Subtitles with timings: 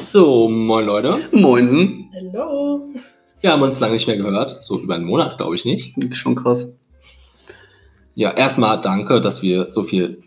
[0.00, 1.28] So, moin Leute.
[1.32, 2.10] Moinsen.
[2.14, 2.88] Hallo.
[3.40, 4.64] Wir haben uns lange nicht mehr gehört.
[4.64, 5.94] So über einen Monat, glaube ich nicht.
[6.16, 6.72] Schon krass.
[8.14, 10.22] Ja, erstmal danke, dass wir so viel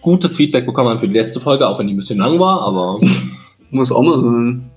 [0.00, 2.62] gutes Feedback bekommen haben für die letzte Folge, auch wenn die ein bisschen lang war,
[2.62, 2.98] aber
[3.70, 4.70] Muss auch mal sein.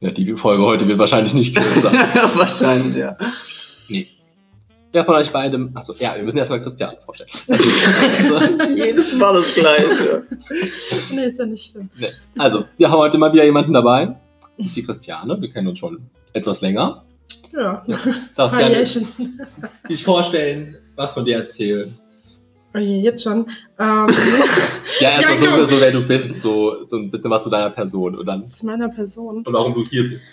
[0.00, 1.92] ja, die Folge heute wird wahrscheinlich nicht kürzer.
[2.34, 3.16] Wahrscheinlich, ja.
[3.88, 4.06] nee.
[4.92, 7.30] Wer von euch beidem, achso, ja, wir müssen erstmal Christian vorstellen.
[8.76, 10.24] Jedes Mal das Gleiche.
[11.10, 11.88] Nee, ist ja nicht schlimm.
[11.98, 12.08] nee.
[12.38, 14.14] Also, wir haben heute mal wieder jemanden dabei.
[14.58, 15.98] Das ist die Christiane, wir kennen uns schon
[16.34, 17.04] etwas länger.
[17.52, 17.84] Ja.
[18.36, 18.84] Darfst gerne
[19.88, 21.98] dich vorstellen, was von dir erzählen.
[22.74, 23.46] Oh je, jetzt schon.
[23.78, 24.06] Ähm,
[25.00, 25.64] Ja, erstmal Ja, genau.
[25.64, 28.48] so, so, wer du bist, so, so ein bisschen was zu deiner Person und dann
[28.48, 29.38] zu meiner Person.
[29.38, 30.24] und warum du hier bist.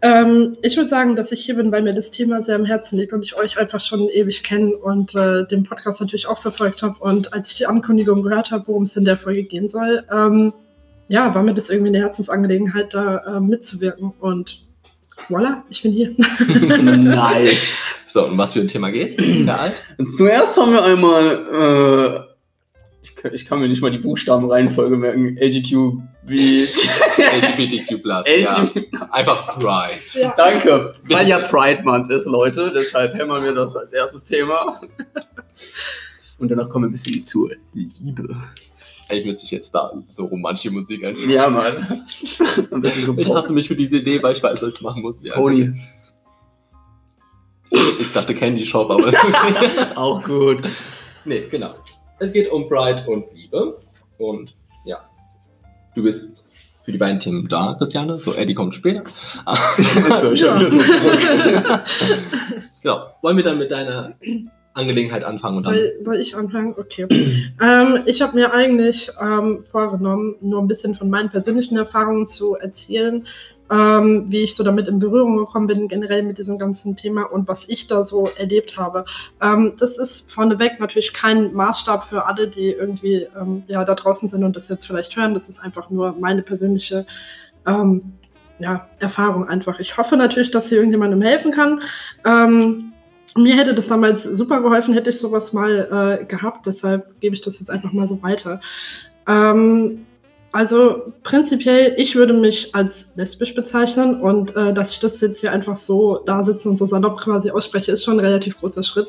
[0.00, 2.98] Ähm, ich würde sagen, dass ich hier bin, weil mir das Thema sehr am Herzen
[2.98, 6.82] liegt und ich euch einfach schon ewig kenne und äh, den Podcast natürlich auch verfolgt
[6.82, 6.98] habe.
[7.00, 10.52] Und als ich die Ankündigung gehört habe, worum es in der Folge gehen soll, ähm,
[11.08, 14.12] ja, war mir das irgendwie eine Herzensangelegenheit, da äh, mitzuwirken.
[14.20, 14.60] Und
[15.28, 16.12] voilà, ich bin hier.
[16.18, 17.96] nice.
[18.08, 19.16] So, und was für ein Thema geht's?
[20.16, 22.27] Zuerst haben wir einmal, äh,
[23.02, 25.36] ich, kann- ich kann mir nicht mal die Buchstabenreihenfolge merken.
[25.38, 26.30] LGQB.
[27.18, 28.04] LGBTQ+.
[28.44, 28.68] ja.
[29.10, 30.00] Einfach Pride.
[30.14, 30.34] ja.
[30.36, 30.94] Danke.
[31.08, 32.72] Weil ja Pride Month ist, Leute.
[32.74, 34.80] Deshalb hämmern wir das als erstes Thema.
[36.38, 38.36] Und danach kommen wir ein bisschen zur Liebe.
[39.08, 41.30] Eigentlich müsste ich jetzt da so romantische Musik einspielen.
[41.32, 42.04] Ja, Mann.
[43.06, 45.20] So Ich hasse mich für diese Idee, weil ich weiß, was ich machen muss.
[45.22, 45.72] Ja, Pony.
[48.00, 49.68] Ich dachte Candy Shop, aber ist okay.
[49.96, 50.62] Auch gut.
[51.24, 51.74] nee, genau.
[52.18, 53.78] Es geht um Pride und Liebe.
[54.18, 55.08] Und ja,
[55.94, 56.48] du bist
[56.84, 58.18] für die beiden Themen da, Christiane.
[58.18, 59.04] So, Eddie kommt später.
[59.44, 60.56] Achso, ich Ja.
[62.82, 63.06] genau.
[63.22, 64.14] Wollen wir dann mit deiner
[64.74, 65.74] Angelegenheit anfangen und dann.
[65.74, 66.74] Soll, soll ich anfangen?
[66.78, 67.06] Okay.
[67.60, 72.54] ähm, ich habe mir eigentlich ähm, vorgenommen, nur ein bisschen von meinen persönlichen Erfahrungen zu
[72.54, 73.26] erzählen,
[73.70, 77.48] ähm, wie ich so damit in Berührung gekommen bin, generell mit diesem ganzen Thema und
[77.48, 79.04] was ich da so erlebt habe.
[79.42, 84.28] Ähm, das ist vorneweg natürlich kein Maßstab für alle, die irgendwie ähm, ja, da draußen
[84.28, 85.34] sind und das jetzt vielleicht hören.
[85.34, 87.06] Das ist einfach nur meine persönliche
[87.66, 88.12] ähm,
[88.58, 89.78] ja, Erfahrung einfach.
[89.78, 91.80] Ich hoffe natürlich, dass sie irgendjemandem helfen kann.
[92.24, 92.92] Ähm,
[93.36, 96.66] mir hätte das damals super geholfen, hätte ich sowas mal äh, gehabt.
[96.66, 98.60] Deshalb gebe ich das jetzt einfach mal so weiter.
[99.28, 100.06] Ähm,
[100.50, 105.52] also prinzipiell, ich würde mich als lesbisch bezeichnen und äh, dass ich das jetzt hier
[105.52, 109.08] einfach so da sitze und so salopp quasi ausspreche, ist schon ein relativ großer Schritt.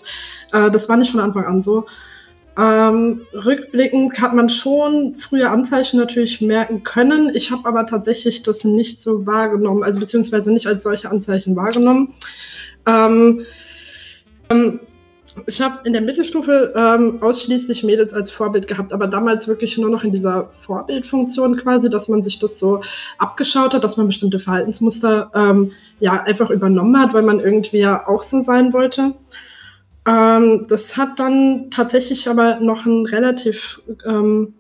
[0.52, 1.86] Äh, das war nicht von Anfang an so.
[2.58, 7.34] Ähm, rückblickend hat man schon frühe Anzeichen natürlich merken können.
[7.34, 12.16] Ich habe aber tatsächlich das nicht so wahrgenommen, also beziehungsweise nicht als solche Anzeichen wahrgenommen.
[12.86, 13.46] Ähm,
[14.50, 14.82] ähm,
[15.46, 19.90] ich habe in der Mittelstufe ähm, ausschließlich Mädels als Vorbild gehabt, aber damals wirklich nur
[19.90, 22.82] noch in dieser Vorbildfunktion quasi, dass man sich das so
[23.18, 28.08] abgeschaut hat, dass man bestimmte Verhaltensmuster ähm, ja einfach übernommen hat, weil man irgendwie ja
[28.08, 29.14] auch so sein wollte.
[30.06, 34.54] Ähm, das hat dann tatsächlich aber noch einen relativ ähm,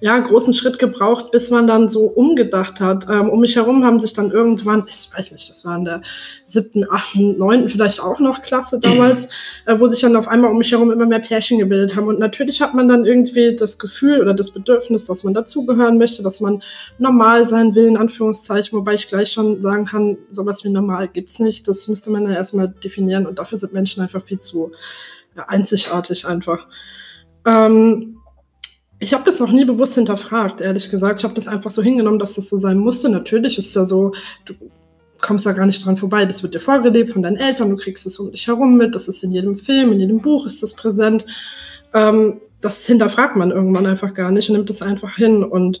[0.00, 3.06] ja, großen Schritt gebraucht, bis man dann so umgedacht hat.
[3.08, 6.02] Ähm, um mich herum haben sich dann irgendwann, ich weiß nicht, das war in der
[6.44, 9.26] siebten, achten, neunten, vielleicht auch noch Klasse damals,
[9.64, 12.08] äh, wo sich dann auf einmal um mich herum immer mehr Pärchen gebildet haben.
[12.08, 16.22] Und natürlich hat man dann irgendwie das Gefühl oder das Bedürfnis, dass man dazugehören möchte,
[16.22, 16.62] dass man
[16.98, 21.38] normal sein will, in Anführungszeichen, wobei ich gleich schon sagen kann, sowas wie normal gibt's
[21.38, 21.66] nicht.
[21.68, 24.72] Das müsste man ja erstmal definieren und dafür sind Menschen einfach viel zu
[25.36, 26.66] ja, einzigartig einfach.
[27.46, 28.15] Ähm,
[28.98, 31.20] ich habe das auch nie bewusst hinterfragt, ehrlich gesagt.
[31.20, 33.08] Ich habe das einfach so hingenommen, dass das so sein musste.
[33.08, 34.12] Natürlich ist es ja so,
[34.46, 34.54] du
[35.20, 36.24] kommst da gar nicht dran vorbei.
[36.24, 38.94] Das wird dir vorgelebt von deinen Eltern, du kriegst es um dich herum mit.
[38.94, 41.26] Das ist in jedem Film, in jedem Buch ist das präsent.
[41.92, 45.44] Ähm, das hinterfragt man irgendwann einfach gar nicht und nimmt es einfach hin.
[45.44, 45.80] Und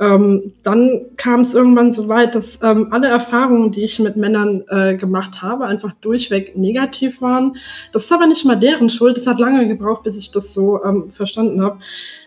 [0.00, 4.64] ähm, dann kam es irgendwann so weit, dass ähm, alle Erfahrungen, die ich mit Männern
[4.68, 7.56] äh, gemacht habe, einfach durchweg negativ waren.
[7.92, 9.16] Das ist aber nicht mal deren Schuld.
[9.16, 11.78] Es hat lange gebraucht, bis ich das so ähm, verstanden habe.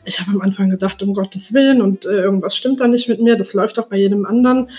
[0.06, 3.21] Ich habe am Anfang gedacht, um Gottes Willen und äh, irgendwas stimmt da nicht mit
[3.21, 3.36] mir.
[3.36, 4.69] Das läuft doch bei jedem anderen.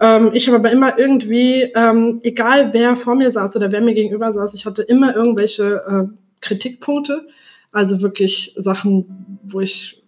[0.00, 3.94] Ähm, ich habe aber immer irgendwie, ähm, egal wer vor mir saß oder wer mir
[3.94, 7.26] gegenüber saß, ich hatte immer irgendwelche äh, Kritikpunkte.
[7.72, 10.03] Also wirklich Sachen, wo ich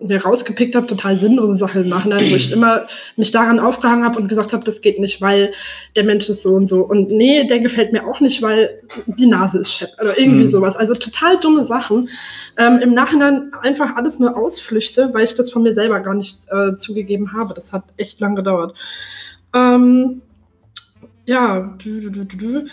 [0.00, 2.86] mir rausgepickt habe, total sinnlose Sachen im Nachhinein, wo ich immer
[3.16, 5.52] mich daran aufgehangen habe und gesagt habe, das geht nicht, weil
[5.96, 6.82] der Mensch ist so und so.
[6.82, 10.48] Und nee, der gefällt mir auch nicht, weil die Nase ist schepp oder irgendwie Mhm.
[10.48, 10.76] sowas.
[10.76, 12.08] Also total dumme Sachen.
[12.56, 16.38] Ähm, Im Nachhinein einfach alles nur ausflüchte, weil ich das von mir selber gar nicht
[16.50, 17.54] äh, zugegeben habe.
[17.54, 18.76] Das hat echt lang gedauert.
[19.54, 20.22] Ähm,
[21.26, 22.66] ja, du, du, du, du.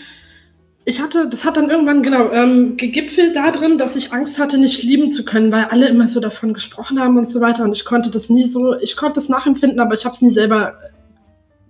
[0.87, 4.83] Ich hatte, das hat dann irgendwann genau ähm, gegipfelt darin, dass ich Angst hatte, nicht
[4.83, 7.63] lieben zu können, weil alle immer so davon gesprochen haben und so weiter.
[7.63, 10.29] Und ich konnte das nie so, ich konnte es nachempfinden, aber ich habe es nie
[10.29, 10.75] selber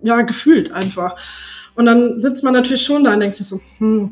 [0.02, 1.16] ja, gefühlt einfach.
[1.74, 4.10] Und dann sitzt man natürlich schon da und denkt sich so, hm,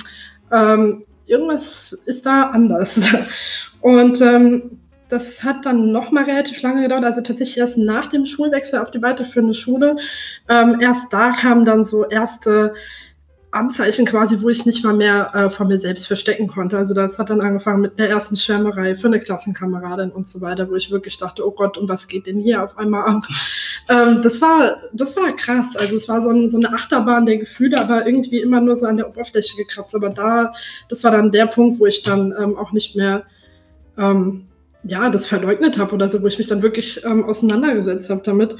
[0.50, 3.00] ähm, irgendwas ist da anders.
[3.80, 8.80] Und ähm, das hat dann nochmal relativ lange gedauert, also tatsächlich erst nach dem Schulwechsel
[8.80, 9.96] auf die weiterführende Schule.
[10.48, 12.72] Ähm, erst da kamen dann so erste
[13.54, 16.76] Anzeichen quasi, wo ich es nicht mal mehr äh, von mir selbst verstecken konnte.
[16.76, 20.68] Also das hat dann angefangen mit der ersten Schwärmerei für eine Klassenkameradin und so weiter,
[20.70, 23.26] wo ich wirklich dachte, oh Gott, und was geht denn hier auf einmal ab?
[23.88, 25.76] Ähm, das war, das war krass.
[25.76, 28.86] Also es war so, ein, so, eine Achterbahn der Gefühle, aber irgendwie immer nur so
[28.86, 29.94] an der Oberfläche gekratzt.
[29.94, 30.52] Aber da,
[30.88, 33.24] das war dann der Punkt, wo ich dann ähm, auch nicht mehr
[33.98, 34.46] ähm,
[34.84, 38.56] ja, das verleugnet habe oder so, wo ich mich dann wirklich ähm, auseinandergesetzt habe damit.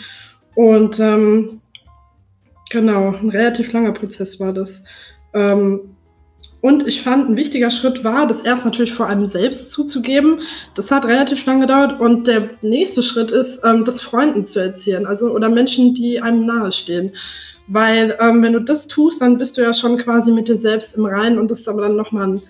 [0.55, 1.61] Und ähm,
[2.75, 4.85] genau, ein relativ langer Prozess war das.
[5.33, 5.81] Ähm,
[6.61, 10.41] und ich fand, ein wichtiger Schritt war, das erst natürlich vor allem selbst zuzugeben.
[10.75, 12.01] Das hat relativ lange gedauert.
[12.01, 16.47] Und der nächste Schritt ist, ähm, das Freunden zu erzählen, also oder Menschen, die einem
[16.47, 17.13] nahestehen.
[17.67, 20.97] Weil ähm, wenn du das tust, dann bist du ja schon quasi mit dir selbst
[20.97, 22.41] im Reinen und das ist aber dann nochmal ein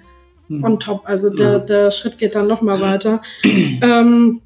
[0.48, 0.64] hm.
[0.64, 1.02] on top.
[1.06, 3.20] Also der, der Schritt geht dann nochmal weiter.
[3.44, 4.40] ähm,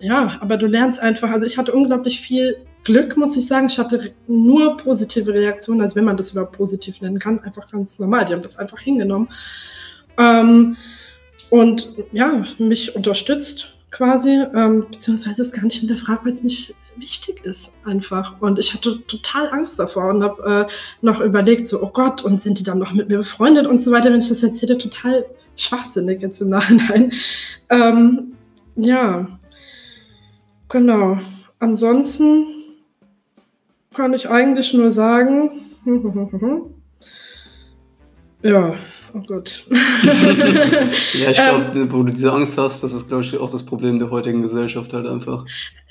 [0.00, 3.66] ja, aber du lernst einfach, also ich hatte unglaublich viel Glück, muss ich sagen.
[3.66, 7.98] Ich hatte nur positive Reaktionen, also wenn man das überhaupt positiv nennen kann, einfach ganz
[7.98, 8.26] normal.
[8.26, 9.28] Die haben das einfach hingenommen.
[10.18, 10.76] Ähm,
[11.50, 17.44] und ja, mich unterstützt quasi, ähm, beziehungsweise es gar nicht hinterfragt, weil es nicht wichtig
[17.44, 18.40] ist einfach.
[18.40, 20.72] Und ich hatte total Angst davor und habe äh,
[21.02, 23.90] noch überlegt, so, oh Gott, und sind die dann noch mit mir befreundet und so
[23.90, 25.24] weiter, wenn ich das erzähle, total
[25.56, 27.12] schwachsinnig jetzt im Nachhinein.
[27.68, 28.32] Ähm,
[28.76, 29.26] ja,
[30.68, 31.18] genau.
[31.58, 32.46] Ansonsten
[33.94, 35.50] kann ich eigentlich nur sagen,
[38.42, 38.74] ja,
[39.14, 39.64] Oh Gott.
[41.14, 43.64] ja, ich glaube, ähm, wo du diese Angst hast, das ist, glaube ich, auch das
[43.64, 45.44] Problem der heutigen Gesellschaft halt einfach.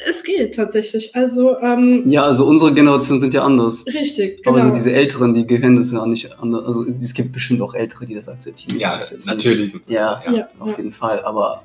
[0.07, 1.13] Es geht tatsächlich.
[1.16, 3.86] Also, ähm, ja, also unsere Generation sind ja anders.
[3.88, 4.51] Richtig, genau.
[4.51, 4.78] Aber so genau.
[4.78, 6.66] diese Älteren, die gehören das ja nicht anders.
[6.66, 8.80] Also es gibt bestimmt auch Ältere, die das akzeptieren.
[8.80, 9.74] Ja, natürlich.
[9.88, 11.19] Ja, ja, ja, auf jeden Fall.
[11.22, 11.63] Aber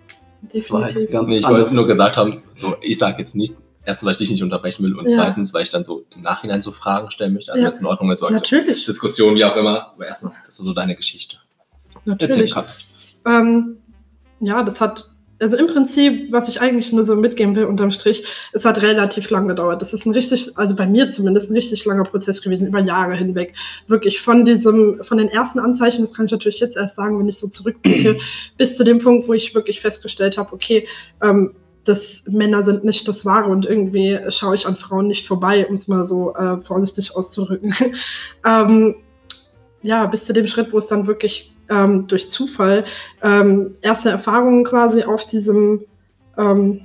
[0.52, 3.54] es war halt ganz nee, Ich wollte nur gesagt haben, so, ich sage jetzt nicht,
[3.84, 5.16] erstens, weil ich dich nicht unterbrechen will und ja.
[5.16, 7.52] zweitens, weil ich dann so im Nachhinein so Fragen stellen möchte.
[7.52, 7.68] Also ja.
[7.68, 8.86] wenn es in Ordnung ist, so Natürlich.
[8.86, 9.92] Diskussionen, wie auch immer.
[9.94, 11.36] Aber erstmal, das ist so deine Geschichte.
[12.04, 12.54] Natürlich.
[13.26, 13.78] Ähm,
[14.40, 15.10] ja, das hat,
[15.40, 19.30] also im Prinzip, was ich eigentlich nur so mitgeben will unterm Strich, es hat relativ
[19.30, 19.80] lang gedauert.
[19.80, 23.16] Das ist ein richtig, also bei mir zumindest ein richtig langer Prozess gewesen, über Jahre
[23.16, 23.54] hinweg.
[23.86, 27.28] Wirklich von diesem, von den ersten Anzeichen, das kann ich natürlich jetzt erst sagen, wenn
[27.28, 28.18] ich so zurückblicke,
[28.58, 30.86] bis zu dem Punkt, wo ich wirklich festgestellt habe, okay,
[31.22, 31.54] ähm,
[31.84, 35.74] dass Männer sind nicht das Wahre und irgendwie schaue ich an Frauen nicht vorbei, um
[35.74, 37.74] es mal so äh, vorsichtig auszudrücken.
[38.46, 38.96] ähm,
[39.82, 42.84] ja, bis zu dem Schritt, wo es dann wirklich ähm, durch Zufall
[43.22, 45.84] ähm, erste Erfahrungen quasi auf diesem
[46.38, 46.80] ähm,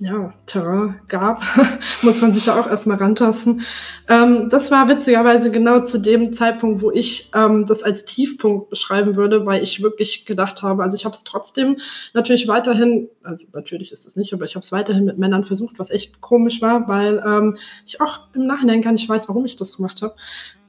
[0.00, 1.42] ja, Terrain gab,
[2.02, 3.62] muss man sich ja auch erstmal rantasten.
[4.08, 9.16] Ähm, das war witzigerweise genau zu dem Zeitpunkt, wo ich ähm, das als Tiefpunkt beschreiben
[9.16, 11.78] würde, weil ich wirklich gedacht habe, also ich habe es trotzdem
[12.14, 15.78] natürlich weiterhin, also natürlich ist es nicht, aber ich habe es weiterhin mit Männern versucht,
[15.78, 19.56] was echt komisch war, weil ähm, ich auch im Nachhinein gar nicht weiß, warum ich
[19.56, 20.14] das gemacht habe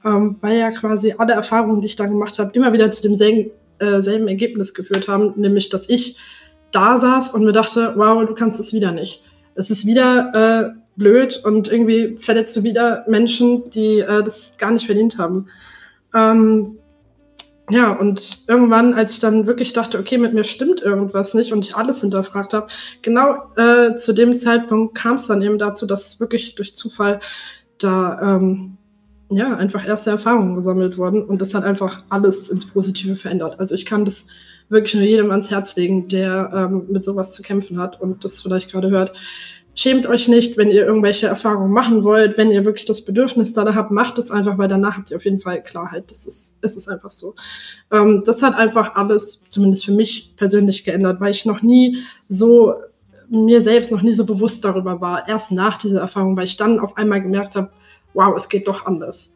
[0.04, 3.50] ähm, weil ja quasi alle Erfahrungen, die ich da gemacht habe, immer wieder zu demselben
[3.80, 6.16] äh, selben Ergebnis geführt haben, nämlich dass ich
[6.72, 9.22] da saß und mir dachte, wow, du kannst es wieder nicht.
[9.54, 14.70] Es ist wieder äh, blöd und irgendwie verletzt du wieder Menschen, die äh, das gar
[14.70, 15.48] nicht verdient haben.
[16.14, 16.78] Ähm,
[17.70, 21.64] ja, und irgendwann, als ich dann wirklich dachte, okay, mit mir stimmt irgendwas nicht und
[21.64, 22.66] ich alles hinterfragt habe,
[23.02, 27.20] genau äh, zu dem Zeitpunkt kam es dann eben dazu, dass wirklich durch Zufall
[27.78, 28.76] da ähm,
[29.30, 33.60] ja, einfach erste Erfahrungen gesammelt worden und das hat einfach alles ins Positive verändert.
[33.60, 34.26] Also ich kann das
[34.70, 38.40] wirklich nur jedem ans Herz legen, der ähm, mit sowas zu kämpfen hat und das
[38.40, 39.12] vielleicht gerade hört.
[39.74, 43.74] Schämt euch nicht, wenn ihr irgendwelche Erfahrungen machen wollt, wenn ihr wirklich das Bedürfnis da
[43.74, 46.10] habt, macht es einfach, weil danach habt ihr auf jeden Fall Klarheit.
[46.10, 47.34] Das ist, es einfach so.
[47.92, 51.98] Ähm, das hat einfach alles, zumindest für mich persönlich geändert, weil ich noch nie
[52.28, 52.74] so
[53.28, 55.28] mir selbst noch nie so bewusst darüber war.
[55.28, 57.70] Erst nach dieser Erfahrung, weil ich dann auf einmal gemerkt habe,
[58.12, 59.34] wow, es geht doch anders.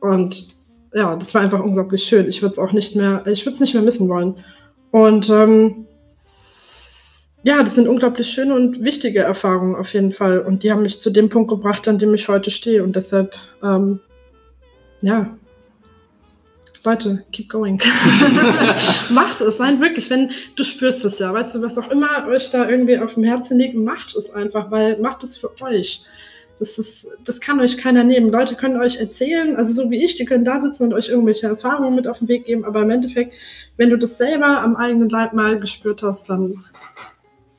[0.00, 0.54] Und
[0.92, 2.28] ja, das war einfach unglaublich schön.
[2.28, 4.36] Ich würde es auch nicht mehr, ich würde es nicht mehr missen wollen.
[4.90, 5.86] Und ähm,
[7.42, 10.40] ja, das sind unglaublich schöne und wichtige Erfahrungen auf jeden Fall.
[10.40, 12.82] Und die haben mich zu dem Punkt gebracht, an dem ich heute stehe.
[12.82, 14.00] Und deshalb, ähm,
[15.00, 15.36] ja,
[16.82, 17.78] Leute, keep going.
[19.10, 22.50] macht es, nein, wirklich, wenn du spürst es ja, weißt du, was auch immer euch
[22.50, 26.02] da irgendwie auf dem Herzen liegt, macht es einfach, weil macht es für euch.
[26.60, 28.30] Das, ist, das kann euch keiner nehmen.
[28.30, 31.46] Leute können euch erzählen, also so wie ich, die können da sitzen und euch irgendwelche
[31.46, 33.34] Erfahrungen mit auf den Weg geben, aber im Endeffekt,
[33.78, 36.62] wenn du das selber am eigenen Leib mal gespürt hast, dann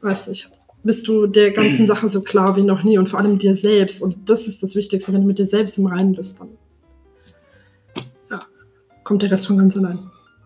[0.01, 0.47] weiß ich,
[0.83, 4.03] bist du der ganzen Sache so klar wie noch nie und vor allem dir selbst.
[4.03, 6.49] Und das ist das Wichtigste, wenn du mit dir selbst im Reinen bist, dann
[8.29, 8.41] ja,
[9.03, 9.97] kommt der Rest von ganz allein.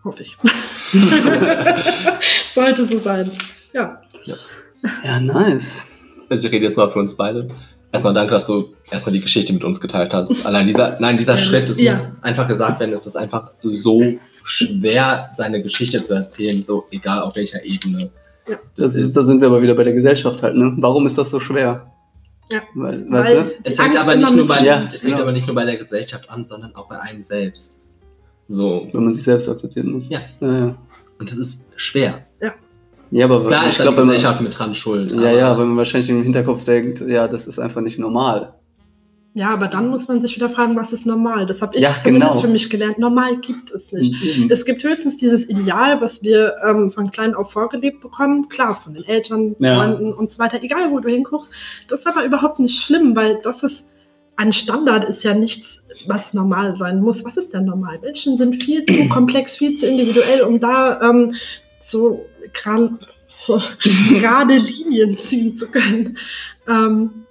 [0.02, 0.34] Hoffe ich.
[2.46, 3.32] Sollte so sein.
[3.74, 4.00] Ja.
[5.04, 5.86] Ja, nice.
[6.30, 7.48] Also ich rede jetzt mal für uns beide.
[7.92, 10.44] Erstmal danke, dass du erstmal die Geschichte mit uns geteilt hast.
[10.46, 11.38] Allein dieser, nein, dieser Ja.
[11.38, 11.92] Schritt, es Ja.
[11.92, 14.02] muss einfach gesagt werden, es ist einfach so
[14.44, 18.10] schwer, seine Geschichte zu erzählen, so egal auf welcher Ebene.
[18.48, 18.56] Ja.
[18.76, 20.74] Das ist, da sind wir aber wieder bei der Gesellschaft halt, ne?
[20.78, 21.90] Warum ist das so schwer?
[22.48, 22.62] Ja.
[22.74, 23.50] Weil, weißt Weil du?
[23.50, 24.60] die Es fängt Angst aber nicht nur bei.
[24.64, 25.18] Ja, es genau.
[25.20, 27.80] aber nicht nur bei der Gesellschaft an, sondern auch bei einem selbst.
[28.46, 28.86] So.
[28.92, 30.08] Wenn man sich selbst akzeptieren muss.
[30.08, 30.20] Ja.
[30.40, 30.78] Ja, ja.
[31.18, 32.24] Und das ist schwer.
[32.40, 32.54] ja
[33.24, 35.12] aber Klar ich da glaube, die wenn man, Gesellschaft mit dran schuld.
[35.12, 38.54] ja, ja, wenn man wahrscheinlich im Hinterkopf denkt, ja, das ist einfach nicht normal.
[39.34, 41.44] Ja, aber dann muss man sich wieder fragen, was ist normal?
[41.44, 42.42] Das habe ich Ja, zumindest genau.
[42.42, 42.98] für mich gelernt.
[42.98, 44.14] Normal gibt es nicht.
[44.24, 44.50] Eben.
[44.50, 48.48] Es gibt höchstens dieses Ideal, was wir ähm, von klein auf vorgelebt bekommen.
[48.48, 49.76] Klar, von den Eltern, Ja.
[49.76, 50.62] Freunden und so weiter.
[50.62, 51.50] Egal, wo du hinguckst.
[51.88, 53.90] Das ist aber überhaupt nicht schlimm, weil das ist
[54.36, 57.22] ein Standard, ist ja nichts, was normal sein muss.
[57.26, 57.98] Was ist denn normal?
[58.02, 61.34] Menschen sind viel zu komplex, viel zu individuell, um da ähm,
[61.78, 62.35] so gra-
[64.10, 66.16] gerade Linien ziehen zu können.
[66.68, 67.26] Ähm,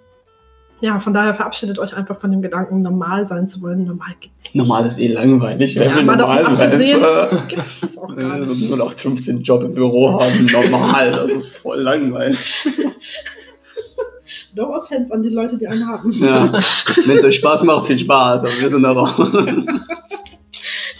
[0.81, 3.86] ja, von daher verabschiedet euch einfach von dem Gedanken, normal sein zu wollen.
[3.86, 4.55] Normal gibt es nicht.
[4.55, 5.74] Normal ist eh langweilig.
[5.74, 7.03] Ja, will mal davon normal sein?
[7.03, 8.67] abgesehen, gibt es auch gar nicht.
[8.67, 12.65] so einen 0815 Job im Büro haben, normal, das ist voll langweilig.
[14.55, 16.12] No offense an die Leute, die einen haben.
[16.12, 16.51] Ja.
[16.51, 19.13] Wenn es euch Spaß macht, viel Spaß, aber wir sind da raus.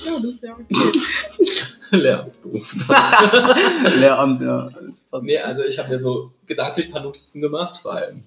[0.06, 0.92] Ja, das ist ja okay.
[1.92, 2.76] Lehrberuf.
[4.00, 4.70] Lehramt, ja.
[5.22, 8.18] Nee, also ich habe mir so gedanklich ein paar Notizen gemacht, weil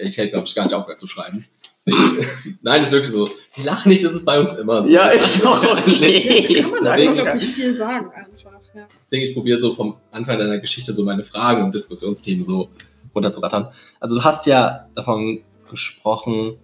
[0.00, 1.46] ich hätte, glaube ich, gar nicht aufgehört zu schreiben.
[1.74, 2.26] Deswegen,
[2.62, 3.28] nein, ist wirklich so.
[3.54, 4.90] Wir lachen nicht, das ist bei uns immer so.
[4.90, 5.62] Ja, ich auch.
[5.62, 6.60] Okay.
[6.62, 8.28] Kann man Deswegen- auch nicht viel sagen, einfach.
[8.74, 8.86] Ja.
[9.04, 12.70] Deswegen, ich probiere so vom Anfang deiner Geschichte so meine Fragen und Diskussionsthemen so
[13.14, 13.68] runterzurattern.
[14.00, 16.56] Also du hast ja davon gesprochen,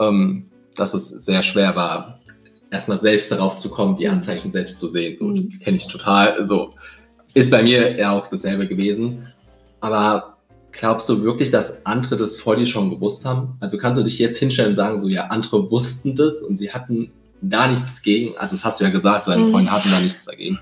[0.00, 2.19] ähm, dass es sehr schwer war,
[2.70, 5.16] erstmal selbst darauf zu kommen, die Anzeichen selbst zu sehen.
[5.16, 5.58] So Mhm.
[5.60, 6.44] kenne ich total.
[6.44, 6.74] So
[7.34, 9.26] ist bei mir ja auch dasselbe gewesen.
[9.80, 10.36] Aber
[10.72, 13.56] glaubst du wirklich, dass andere das vor dir schon gewusst haben?
[13.60, 16.72] Also kannst du dich jetzt hinstellen und sagen, so ja, andere wussten das und sie
[16.72, 17.10] hatten
[17.42, 18.36] da nichts gegen.
[18.36, 19.50] Also das hast du ja gesagt, deine Mhm.
[19.50, 20.58] Freunde hatten da nichts dagegen.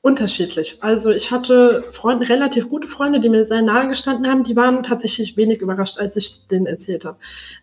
[0.00, 0.78] Unterschiedlich.
[0.80, 4.84] Also ich hatte Freunde, relativ gute Freunde, die mir sehr nahe gestanden haben, die waren
[4.84, 7.18] tatsächlich wenig überrascht, als ich denen erzählt habe.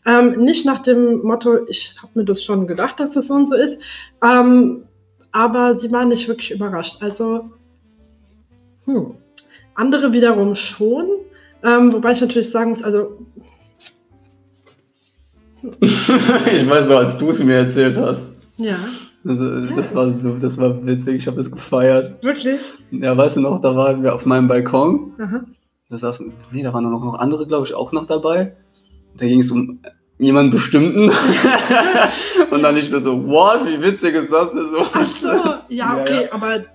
[0.06, 3.48] Ähm, nicht nach dem Motto, ich habe mir das schon gedacht, dass das so und
[3.48, 3.82] so ist,
[4.22, 4.84] ähm,
[5.32, 7.01] aber sie waren nicht wirklich überrascht.
[7.01, 7.51] Also
[8.84, 9.15] hm.
[9.75, 11.08] andere wiederum schon,
[11.63, 13.18] ähm, wobei ich natürlich sagen muss, also
[15.80, 18.34] ich weiß noch, als du es mir erzählt hast.
[18.58, 18.77] ja,
[19.27, 22.22] Also, das war so, das war witzig, ich habe das gefeiert.
[22.24, 22.62] wirklich.
[22.91, 25.13] Ja, weißt du noch, da waren wir auf meinem Balkon.
[25.20, 25.41] Aha.
[25.89, 28.55] Da saßen, nee, da waren noch, noch andere, glaube ich, auch noch dabei.
[29.17, 29.79] Da ging es um
[30.20, 31.10] jemanden bestimmten.
[32.51, 34.77] Und dann nicht nur so, what, wie witzig ist das denn so?
[34.94, 36.32] Ach so, ja, Ja, okay, ja.
[36.32, 36.65] aber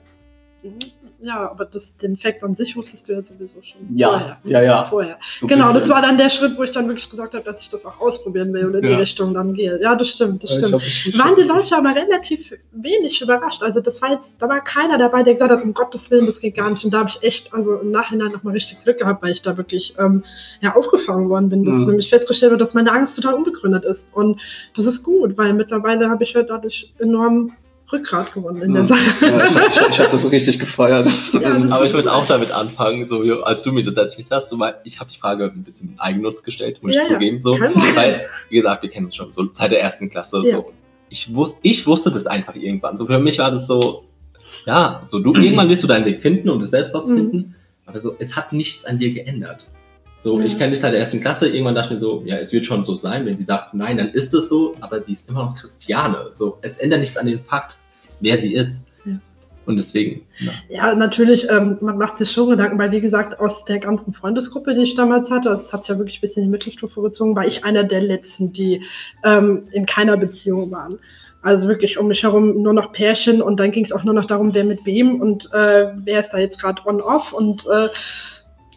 [1.22, 3.80] ja, aber das, den Fact an sich wusstest du ja sowieso schon.
[3.96, 4.38] Ja, vorher.
[4.44, 4.86] ja, ja.
[4.88, 5.18] Vorher.
[5.38, 7.68] So Genau, das war dann der Schritt, wo ich dann wirklich gesagt habe, dass ich
[7.70, 8.96] das auch ausprobieren will und in die Ja.
[8.98, 9.80] Richtung dann gehe.
[9.82, 10.82] Ja, das stimmt, das stimmt.
[10.82, 11.18] geschafft.
[11.18, 13.62] Waren die Leute aber relativ wenig überrascht.
[13.62, 16.40] Also das war jetzt, da war keiner dabei, der gesagt hat, um Gottes Willen, das
[16.40, 16.84] geht gar nicht.
[16.84, 19.56] Und da habe ich echt, also im Nachhinein nochmal richtig Glück gehabt, weil ich da
[19.56, 20.22] wirklich ähm,
[20.60, 21.64] ja, aufgefangen worden bin.
[21.64, 21.86] Dass Mhm.
[21.86, 24.08] nämlich festgestellt wird, dass meine Angst total unbegründet ist.
[24.12, 24.40] Und
[24.74, 27.52] das ist gut, weil mittlerweile habe ich halt dadurch enorm
[27.92, 28.88] Rückgrat gewonnen in der Ja.
[28.88, 29.26] Sache.
[29.26, 31.06] Ja, ich, habe das richtig gefeiert.
[31.32, 34.50] Ja, das Aber ich würde auch damit anfangen, so als du mir das erzählt hast,
[34.50, 37.40] so, ich habe die Frage ein bisschen mit Eigennutz gestellt, muss Ja, ich zugeben.
[37.40, 37.52] So.
[37.59, 40.42] Weil, wie gesagt, wir kennen uns schon, so seit der ersten Klasse.
[40.50, 40.73] So.
[41.09, 42.97] Ich, wus ich wusste das einfach irgendwann.
[42.97, 44.04] So für mich war das so,
[44.66, 47.54] ja, so du irgendwann wirst du deinen Weg finden und es selbst rausfinden,
[47.87, 49.66] aber so, es hat nichts an dir geändert.
[50.18, 50.44] So, Ja.
[50.47, 52.66] ich kenne dich seit der ersten Klasse, irgendwann dachte ich mir so, ja, es wird
[52.66, 55.47] schon so sein, wenn sie sagt, nein, dann ist es so, aber sie ist immer
[55.47, 56.26] noch Christiane.
[56.32, 57.78] So, es ändert nichts an den Fakt,
[58.20, 58.86] wer sie ist.
[59.04, 59.20] Ja.
[59.66, 60.52] Und deswegen, ja.
[60.68, 64.74] Ja, natürlich, ähm, man macht sich schon Gedanken, weil wie gesagt, aus der ganzen Freundesgruppe,
[64.74, 67.02] die ich damals hatte, also es hat sich ja wirklich ein bisschen in die Mittelstufe
[67.02, 68.82] gezogen, war ich einer der letzten, die
[69.24, 70.98] ähm, in keiner Beziehung waren.
[71.42, 74.26] Also wirklich um mich herum nur noch Pärchen und dann ging es auch nur noch
[74.26, 77.88] darum, wer mit wem und äh, wer ist da jetzt gerade on-off und äh,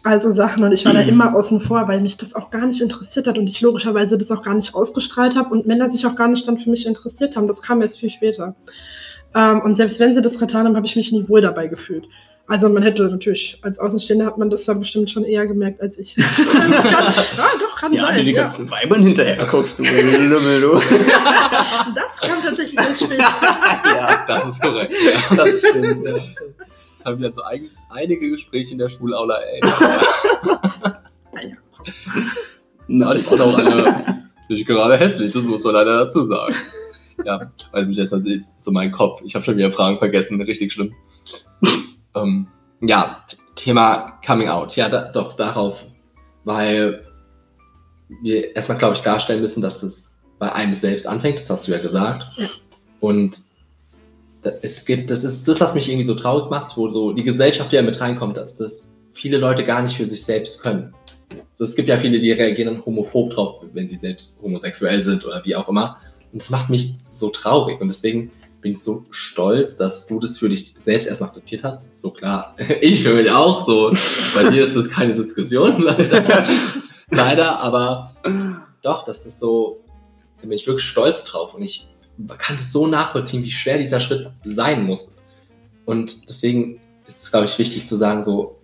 [0.04, 2.80] also Sachen und ich war da immer außen vor, weil mich das auch gar nicht
[2.80, 6.14] interessiert hat und ich logischerweise das auch gar nicht ausgestrahlt habe und Männer sich auch
[6.14, 7.48] gar nicht dann für mich interessiert haben.
[7.48, 8.54] Das kam erst viel später.
[9.34, 12.06] Ähm, und selbst wenn sie das getan haben, habe ich mich nie wohl dabei gefühlt.
[12.46, 15.98] Also man hätte natürlich, als Außenstehender hat man das ja bestimmt schon eher gemerkt als
[15.98, 16.14] ich.
[16.16, 17.14] das kann, ja,
[17.58, 18.24] doch, kann Ja, sein.
[18.26, 18.42] die ja.
[18.42, 20.72] ganzen Weibern hinterher guckst du, Lümmel, du.
[21.94, 23.22] Das kam tatsächlich erst später.
[23.84, 24.92] ja, das ist korrekt.
[25.36, 26.06] das stimmt.
[26.06, 26.14] Ja.
[27.04, 29.60] haben wir so ein, einige Gespräche in der Schulaula, ey.
[32.88, 36.54] Na, Das waren auch alle nicht gerade hässlich, das muss man leider dazu sagen.
[37.24, 38.22] Ja, weil mich erstmal
[38.58, 39.20] so mein Kopf.
[39.24, 40.92] Ich habe schon wieder Fragen vergessen, richtig schlimm.
[42.14, 42.46] ähm,
[42.80, 44.76] ja, Thema Coming Out.
[44.76, 45.84] Ja, da, doch, darauf,
[46.44, 47.06] weil
[48.22, 51.72] wir erstmal, glaube ich, darstellen müssen, dass es bei einem selbst anfängt, das hast du
[51.72, 52.24] ja gesagt.
[52.36, 52.48] Ja.
[53.00, 53.40] Und
[54.62, 57.72] es gibt, das ist das, was mich irgendwie so traurig macht, wo so die Gesellschaft
[57.72, 60.92] ja mit reinkommt, dass das viele Leute gar nicht für sich selbst können.
[61.30, 65.44] Also es gibt ja viele, die reagieren homophob drauf, wenn sie selbst homosexuell sind oder
[65.44, 65.98] wie auch immer.
[66.34, 67.80] Und das macht mich so traurig.
[67.80, 71.96] Und deswegen bin ich so stolz, dass du das für dich selbst erstmal akzeptiert hast.
[71.96, 73.64] So klar, ich für mich auch.
[73.64, 73.92] So,
[74.34, 76.44] bei dir ist das keine Diskussion, leider.
[77.08, 78.16] leider, aber
[78.82, 79.84] doch, das ist so,
[80.40, 81.54] da bin ich wirklich stolz drauf.
[81.54, 81.86] Und ich
[82.38, 85.14] kann das so nachvollziehen, wie schwer dieser Schritt sein muss.
[85.84, 88.58] Und deswegen ist es, glaube ich, wichtig zu sagen, so,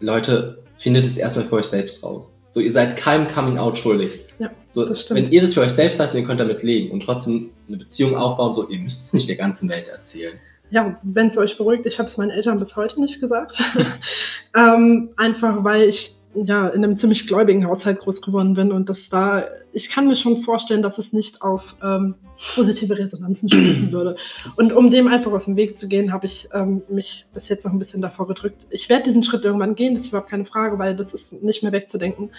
[0.00, 2.32] Leute, findet es erstmal für euch selbst raus.
[2.50, 4.23] So, ihr seid keinem Coming Out schuldig.
[4.38, 5.20] Ja, so, das stimmt.
[5.20, 7.76] wenn ihr das für euch selbst lasst und ihr könnt damit leben und trotzdem eine
[7.76, 10.34] Beziehung aufbauen, so, ihr müsst es nicht der ganzen Welt erzählen.
[10.70, 13.62] Ja, wenn es euch beruhigt, ich habe es meinen Eltern bis heute nicht gesagt.
[14.56, 19.08] ähm, einfach weil ich ja in einem ziemlich gläubigen Haushalt groß geworden bin und das
[19.08, 22.16] da, ich kann mir schon vorstellen, dass es nicht auf ähm,
[22.54, 24.16] positive Resonanzen stoßen würde.
[24.56, 27.64] Und um dem einfach aus dem Weg zu gehen, habe ich ähm, mich bis jetzt
[27.64, 28.66] noch ein bisschen davor gedrückt.
[28.70, 31.62] Ich werde diesen Schritt irgendwann gehen, das ist überhaupt keine Frage, weil das ist nicht
[31.62, 32.30] mehr wegzudenken.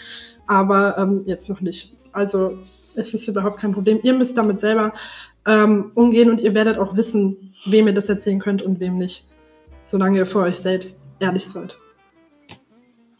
[0.47, 1.93] Aber ähm, jetzt noch nicht.
[2.11, 2.57] Also
[2.95, 3.99] es ist überhaupt kein Problem.
[4.03, 4.93] Ihr müsst damit selber
[5.45, 9.25] ähm, umgehen und ihr werdet auch wissen, wem ihr das erzählen könnt und wem nicht.
[9.83, 11.77] Solange ihr vor euch selbst ehrlich seid.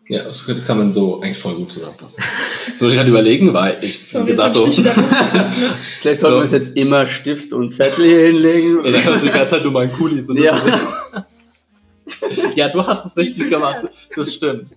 [0.07, 2.23] Ja, das kann man so eigentlich voll gut zusammenfassen.
[2.71, 5.51] Das muss ich gerade überlegen, weil ich, wie Sorry, gesagt, jetzt hab so, ne?
[6.01, 8.85] Vielleicht sollten wir uns jetzt immer Stift und Zettel hier hinlegen.
[8.85, 10.29] Ja, da hast du die ganze Zeit nur meinen Kulis.
[10.29, 10.61] Und Ja.
[12.55, 13.85] ja, du hast es richtig gemacht.
[14.15, 14.75] Das stimmt.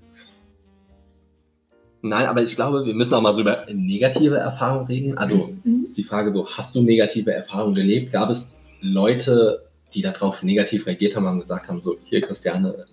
[2.00, 5.18] Nein, aber ich glaube, wir müssen auch mal so über negative Erfahrungen reden.
[5.18, 5.84] Also Mhm.
[5.84, 8.12] ist die Frage so, hast du negative Erfahrungen erlebt?
[8.12, 12.86] Gab es Leute, die darauf negativ reagiert haben und gesagt haben, so, hier Christiane,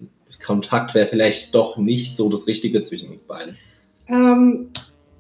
[0.46, 3.58] Kontakt wäre vielleicht doch nicht so das Richtige zwischen uns beiden?
[4.08, 4.70] Ähm,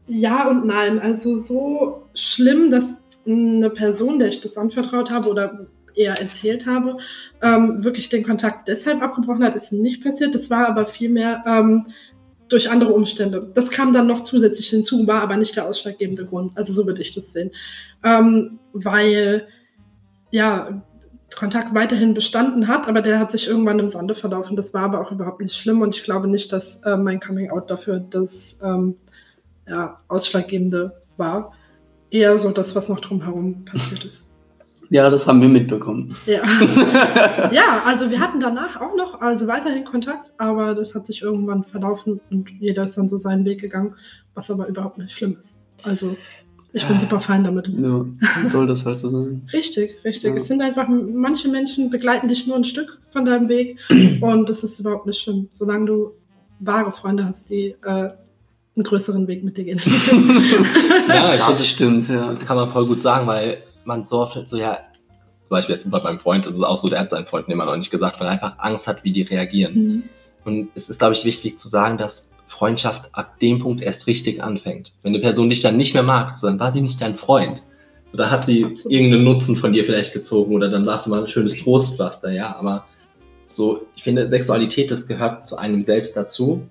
[0.07, 0.99] ja und nein.
[0.99, 2.93] Also so schlimm, dass
[3.25, 6.97] eine Person, der ich das anvertraut habe oder eher erzählt habe,
[7.41, 10.35] ähm, wirklich den Kontakt deshalb abgebrochen hat, ist nicht passiert.
[10.35, 11.87] Das war aber vielmehr ähm,
[12.49, 13.49] durch andere Umstände.
[13.55, 16.51] Das kam dann noch zusätzlich hinzu, war aber nicht der ausschlaggebende Grund.
[16.55, 17.51] Also so würde ich das sehen.
[18.03, 19.47] Ähm, weil
[20.31, 20.83] ja,
[21.33, 24.55] Kontakt weiterhin bestanden hat, aber der hat sich irgendwann im Sande verlaufen.
[24.55, 27.49] Das war aber auch überhaupt nicht schlimm und ich glaube nicht, dass äh, mein Coming
[27.49, 28.95] Out dafür das ähm,
[29.67, 31.53] ja, Ausschlaggebende war.
[32.11, 34.27] Eher so das, was noch drumherum passiert ist.
[34.89, 36.15] Ja, das haben wir mitbekommen.
[36.27, 36.43] Ja.
[37.51, 41.63] ja, also wir hatten danach auch noch, also weiterhin Kontakt, aber das hat sich irgendwann
[41.63, 43.95] verlaufen und jeder ist dann so seinen Weg gegangen,
[44.35, 45.57] was aber überhaupt nicht schlimm ist.
[45.83, 46.15] Also
[46.75, 47.69] ich bin super fein damit.
[47.69, 48.05] Ja,
[48.49, 49.47] soll das halt so sein.
[49.53, 50.31] Richtig, richtig.
[50.31, 50.35] Ja.
[50.35, 53.79] Es sind einfach, manche Menschen begleiten dich nur ein Stück von deinem Weg
[54.21, 56.11] und das ist überhaupt nicht schlimm, solange du
[56.59, 59.79] wahre Freunde hast, die äh, einen größeren Weg mit dir gehen.
[61.07, 62.27] Ja, ich finde, das stimmt, ja.
[62.27, 65.89] Das kann man voll gut sagen, weil man so oft so, ja, zum Beispiel jetzt
[65.89, 68.19] bei meinem Freund, das ist auch so, der hat seinen Freunden immer noch nicht gesagt,
[68.19, 69.73] weil er einfach Angst hat, wie die reagieren.
[69.73, 70.03] Mhm.
[70.43, 74.41] Und es ist, glaube ich, wichtig zu sagen, dass Freundschaft ab dem Punkt erst richtig
[74.41, 74.93] anfängt.
[75.01, 77.63] Wenn eine Person dich dann nicht mehr mag, so, dann war sie nicht dein Freund.
[78.07, 81.21] So, da hat sie irgendeinen Nutzen von dir vielleicht gezogen oder dann warst du mal
[81.21, 82.55] ein schönes Trostpflaster, ja.
[82.55, 82.85] Aber
[83.45, 86.67] so, ich finde, Sexualität, das gehört zu einem selbst dazu.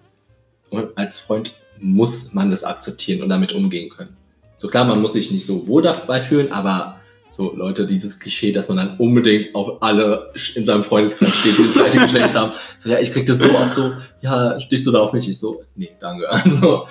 [0.70, 4.16] Und als Freund muss man das akzeptieren und damit umgehen können.
[4.56, 7.00] So klar, man muss sich nicht so wohl dabei fühlen, aber
[7.34, 11.62] so Leute, dieses Klischee, dass man dann unbedingt auf alle in seinem Freundeskreis steht, die
[11.64, 12.50] das gleiche Geschlecht haben.
[12.78, 15.28] So, ja, ich krieg das so oft so, ja, stichst du da auf mich?
[15.28, 16.28] Ich so, nee, danke.
[16.30, 16.86] Also,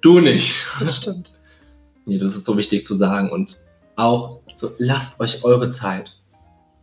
[0.00, 0.56] du nicht.
[0.80, 1.32] Das stimmt.
[2.06, 3.30] Nee, das ist so wichtig zu sagen.
[3.30, 3.58] Und
[3.94, 6.10] auch so, lasst euch eure Zeit.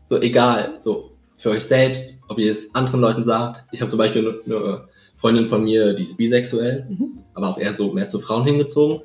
[0.06, 3.64] So, egal, so für euch selbst, ob ihr es anderen Leuten sagt.
[3.74, 4.88] Ich habe zum Beispiel eine, eine
[5.18, 7.20] Freundin von mir, die ist bisexuell, Mhm.
[7.34, 9.02] aber auch eher so mehr zu Frauen hingezogen.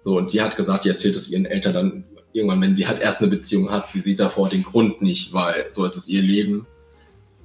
[0.00, 2.04] So, und die hat gesagt, die erzählt es ihren Eltern dann
[2.38, 5.66] irgendwann, wenn sie halt erst eine Beziehung hat, sie sieht davor den Grund nicht, weil
[5.70, 6.66] so ist es ihr Leben.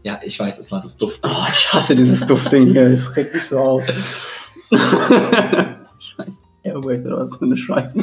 [0.03, 1.19] Ja, ich weiß, es war das Duft.
[1.23, 2.87] Oh, ich hasse dieses Duftding hier.
[2.87, 3.83] Es regt mich so auf.
[4.71, 6.43] Scheiße.
[6.63, 7.99] Airways oder was für eine Scheiße.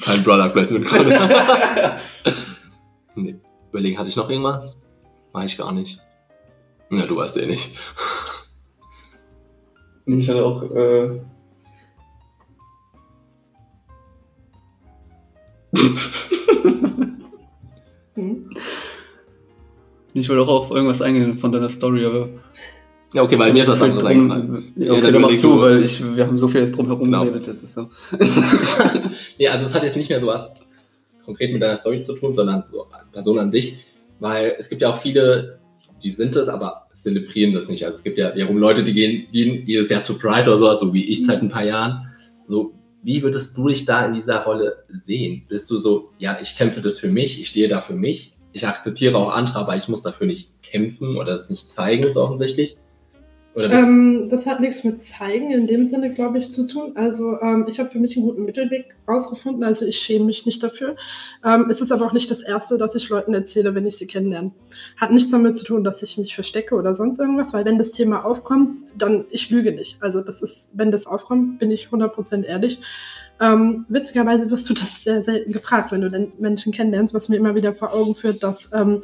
[0.00, 1.98] Kein Product Placement gerade.
[3.14, 3.36] nee.
[3.70, 4.76] Überlegen, hatte ich noch irgendwas?
[5.32, 5.98] War ich gar nicht.
[6.90, 7.70] Na, du weißt eh nicht.
[10.06, 10.62] Ich hatte auch.
[10.62, 11.20] Äh...
[20.14, 22.28] Ich wollte auch auf irgendwas eingehen von deiner Story, aber.
[23.14, 24.72] Ja, okay, weil mir ist was anderes eingefallen.
[24.76, 26.86] Ja, Ja, okay, dann dann mach du, weil ich, wir haben so viel jetzt drum
[26.86, 27.24] herum Genau.
[27.24, 27.46] geredet.
[27.48, 27.88] Das ist so.
[29.38, 30.54] nee, also es hat jetzt nicht mehr so was
[31.24, 33.76] konkret mit deiner Story zu tun, sondern so Person an dich,
[34.18, 35.58] weil es gibt ja auch viele,
[36.02, 37.84] die sind es, aber zelebrieren das nicht.
[37.84, 40.80] Also es gibt ja wiederum Leute, die gehen, gehen jedes Jahr zu Pride oder sowas,
[40.80, 42.08] so wie ich seit ein paar Jahren.
[42.46, 45.44] So, wie würdest du dich da in dieser Rolle sehen?
[45.48, 48.66] Bist du so, ja, ich kämpfe das für mich, ich stehe da für mich, ich
[48.66, 52.78] akzeptiere auch andere, aber ich muss dafür nicht kämpfen oder es nicht zeigen, so offensichtlich?
[53.54, 56.92] Bist Ähm, das hat nichts mit Zeigen in dem Sinne, glaube ich, zu tun.
[56.94, 59.62] Also ähm, ich habe für mich einen guten Mittelweg rausgefunden.
[59.62, 60.96] Also ich schäme mich nicht dafür.
[61.44, 64.06] Ähm, es ist aber auch nicht das Erste, dass ich Leuten erzähle, wenn ich sie
[64.06, 64.52] kennenlerne.
[64.96, 67.92] Hat nichts damit zu tun, dass ich mich verstecke oder sonst irgendwas, weil wenn das
[67.92, 69.98] Thema aufkommt, dann ich lüge nicht.
[70.00, 72.78] Also das ist, wenn das aufkommt, bin ich 100% ehrlich.
[73.42, 77.36] Ähm, witzigerweise wirst du das sehr selten gefragt, wenn du den Menschen kennenlernst, was mir
[77.36, 79.00] immer wieder vor Augen führt, dass ähm,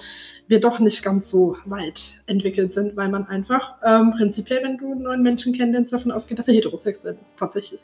[0.47, 4.93] wir doch nicht ganz so weit entwickelt sind, weil man einfach ähm, prinzipiell, wenn du
[4.93, 7.81] einen neuen Menschen kennenlernst, davon ausgeht, dass er heterosexuell ist, tatsächlich.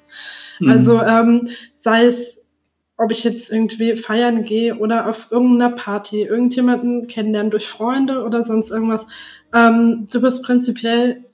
[0.61, 0.69] Mhm.
[0.69, 2.41] Also ähm, sei es,
[2.97, 8.45] ob ich jetzt irgendwie feiern gehe oder auf irgendeiner Party irgendjemanden kennenlernen durch Freunde oder
[8.45, 9.09] sonst irgendwas,
[9.53, 11.25] ähm, du wirst prinzipiell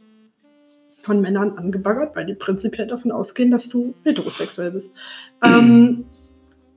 [1.02, 4.92] von Männern angebaggert, weil die prinzipiell davon ausgehen, dass du heterosexuell bist.
[5.42, 6.04] Ähm,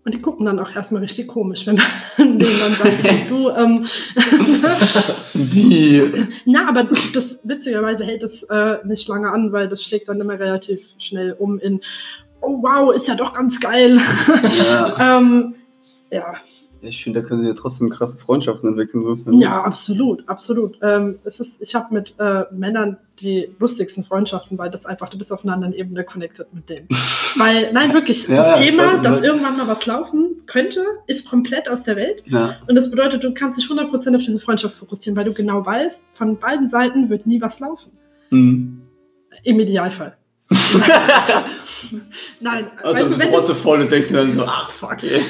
[0.05, 1.87] und die gucken dann auch erstmal richtig komisch, wenn man
[2.39, 3.85] denen dann sagt, du, ähm,
[5.33, 6.11] Wie?
[6.45, 10.37] na, aber das witzigerweise hält es äh, nicht lange an, weil das schlägt dann immer
[10.37, 11.79] relativ schnell um in,
[12.41, 13.99] oh wow, ist ja doch ganz geil.
[14.57, 15.55] Ja, ähm,
[16.11, 16.33] ja,
[16.83, 19.03] ich finde, da können sie ja trotzdem krasse Freundschaften entwickeln.
[19.03, 20.77] So ja, absolut, absolut.
[20.81, 25.17] Ähm, es ist, ich habe mit äh, Männern die lustigsten Freundschaften, weil das einfach, du
[25.17, 26.87] bist auf einer anderen Ebene connected mit denen.
[27.37, 29.23] weil, nein, wirklich, Ja, das ja, Thema, dass weiß.
[29.23, 32.23] irgendwann mal was laufen könnte, ist komplett aus der Welt.
[32.25, 32.57] Ja.
[32.67, 36.03] Und das bedeutet, du kannst dich 100% auf diese Freundschaft fokussieren, weil du genau weißt,
[36.13, 37.91] von beiden Seiten wird nie was laufen.
[38.29, 38.81] Mhm.
[39.43, 40.17] Im Idealfall.
[42.39, 45.21] Nein, Also weißt du trotzdem voll und denkst dir dann so, ach fuck, ey.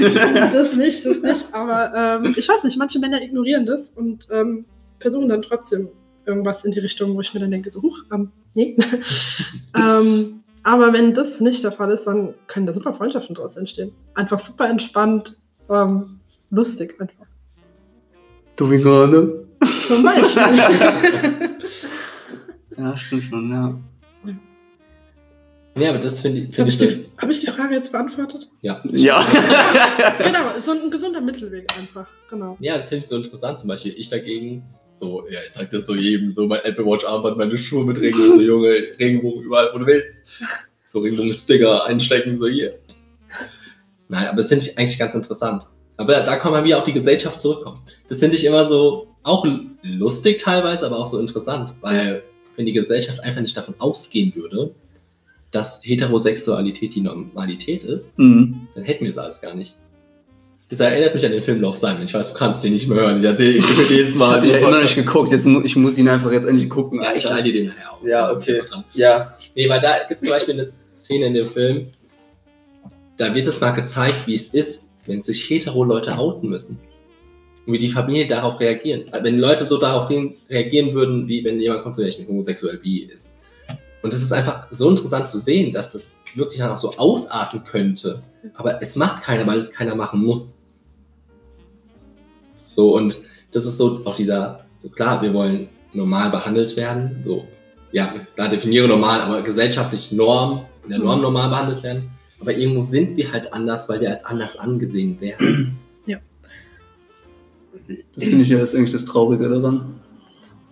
[0.51, 4.65] das nicht, das nicht, aber ähm, ich weiß nicht, manche Männer ignorieren das und ähm,
[4.99, 5.89] versuchen dann trotzdem
[6.25, 8.77] irgendwas in die Richtung, wo ich mir dann denke, so, huch, ähm, nee.
[9.75, 13.91] ähm, aber wenn das nicht der Fall ist, dann können da super Freundschaften draus entstehen.
[14.13, 15.37] Einfach super entspannt,
[15.69, 17.25] ähm, lustig einfach.
[18.55, 19.45] Du wie gerade?
[19.85, 21.57] Zum Beispiel.
[22.77, 23.75] Ja, stimmt schon, ja.
[25.75, 27.91] Ja, aber das finde ich, Habe find ich, ich, die- hab ich die Frage jetzt
[27.91, 28.47] beantwortet?
[28.61, 28.81] ja.
[28.91, 29.25] Ja.
[30.23, 32.07] Genau, so ein gesunder Mittelweg einfach.
[32.29, 32.57] Genau.
[32.59, 33.59] Ja, das finde ich so interessant.
[33.59, 37.03] Zum Beispiel ich dagegen, so, ja, ich sag das so jedem, so mein Apple Watch
[37.05, 40.27] Armband, meine Schuhe mit Regenbogen, so Junge, Regenbogen überall, wo du willst.
[40.85, 42.77] So Regenbogen-Sticker einstecken, so hier.
[44.09, 45.63] Nein, aber das finde ich eigentlich ganz interessant.
[45.97, 47.81] Aber da kann man wieder auf die Gesellschaft zurückkommen.
[48.09, 49.45] Das finde ich immer so, auch
[49.83, 52.23] lustig teilweise, aber auch so interessant, weil
[52.55, 54.75] wenn die Gesellschaft einfach nicht davon ausgehen würde,
[55.53, 58.67] dass Heterosexualität die Normalität ist, Mhm.
[58.75, 59.75] dann hätten wir es alles gar nicht.
[60.69, 62.01] Das erinnert mich an den Film Love Simon.
[62.03, 63.19] Ich weiß, du kannst den nicht mehr hören.
[63.19, 64.37] Ich erzähle ich jedes Ich Mal.
[64.37, 67.01] habe ja immer noch nicht geguckt, jetzt mu ich muss ihn einfach jetzt endlich gucken.
[67.01, 67.35] Ja, ich Alter.
[67.37, 68.07] leih dir den nachher aus.
[68.09, 68.61] Ja, okay.
[68.95, 69.35] Ja.
[69.55, 71.87] Nee, weil da gibt es zum Beispiel eine Szene in dem Film,
[73.17, 76.79] da wird es mal gezeigt, wie es ist, wenn sich hetero-Leute outen müssen.
[77.65, 79.03] Und wie die Familie darauf reagieren.
[79.21, 82.27] Wenn Leute so darauf re- reagieren würden, wie wenn jemand kommt, so, ja, ich bin
[82.27, 83.29] homosexuell, wie ist.
[84.03, 87.63] Und es ist einfach so interessant zu sehen, dass das wirklich dann auch so ausarten
[87.63, 88.21] könnte.
[88.53, 90.59] Aber es macht keiner, weil es keiner machen muss.
[92.67, 93.19] So, und
[93.51, 97.47] das ist so auch dieser, so klar, wir wollen normal behandelt werden, so,
[97.91, 101.23] ja, klar, definiere normal, aber gesellschaftlich Norm, in der Norm Mhm.
[101.23, 102.09] normal behandelt werden.
[102.39, 105.77] Aber irgendwo sind wir halt anders, weil wir als anders angesehen werden.
[108.15, 109.99] Das finde ich ja ist eigentlich das Traurige daran.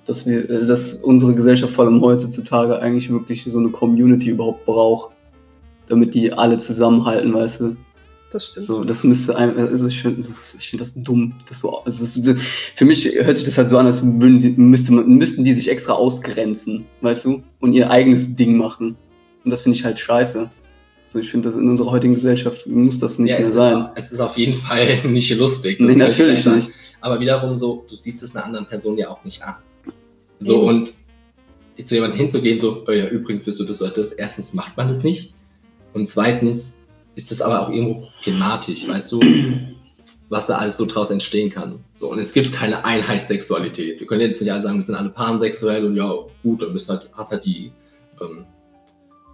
[0.05, 4.65] Dass wir, äh, dass unsere Gesellschaft vor allem heutzutage eigentlich wirklich so eine Community überhaupt
[4.65, 5.11] braucht.
[5.87, 7.75] Damit die alle zusammenhalten, weißt du?
[8.31, 8.65] Das stimmt.
[8.65, 11.33] So, das müsste ein, also ich finde das, ich find das dumm.
[11.49, 12.29] Das so, ist,
[12.75, 15.53] für mich hört sich das halt so an, als würden die, müsste man, müssten die
[15.53, 17.43] sich extra ausgrenzen, weißt du?
[17.59, 18.95] Und ihr eigenes Ding machen.
[19.43, 20.49] Und das finde ich halt scheiße.
[21.09, 23.89] So, ich finde, das in unserer heutigen Gesellschaft muss das nicht ja, mehr es sein.
[23.95, 25.77] Ist, es ist auf jeden Fall nicht lustig.
[25.79, 26.71] das Nee, natürlich nicht.
[27.01, 29.55] Aber wiederum so, du siehst es einer anderen Person ja auch nicht an.
[30.41, 30.93] So, und
[31.83, 34.11] zu jemandem hinzugehen, so, oh ja, übrigens bist du das oder das.
[34.11, 35.33] Erstens macht man das nicht.
[35.93, 36.79] Und zweitens
[37.15, 39.21] ist das aber auch irgendwo problematisch, weißt du,
[40.29, 41.79] was da alles so draus entstehen kann.
[41.99, 43.99] So, und es gibt keine Einheitssexualität.
[43.99, 46.89] Wir können jetzt nicht alle sagen, wir sind alle pansexuell und ja, gut, dann bist
[46.89, 47.71] du halt, hast halt die,
[48.21, 48.45] ähm,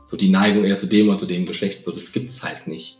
[0.03, 1.83] so die Neigung eher zu dem oder zu dem Geschlecht.
[1.83, 2.96] So, das gibt's halt nicht.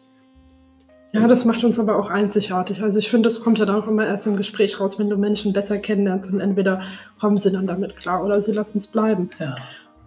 [1.14, 2.82] Ja, das macht uns aber auch einzigartig.
[2.84, 5.16] Also ich finde, das kommt ja dann auch immer erst im Gespräch raus, wenn du
[5.18, 6.82] Menschen besser kennenlernst und entweder
[7.20, 9.30] kommen sie dann damit klar oder sie lassen es bleiben.
[9.40, 9.56] Ja.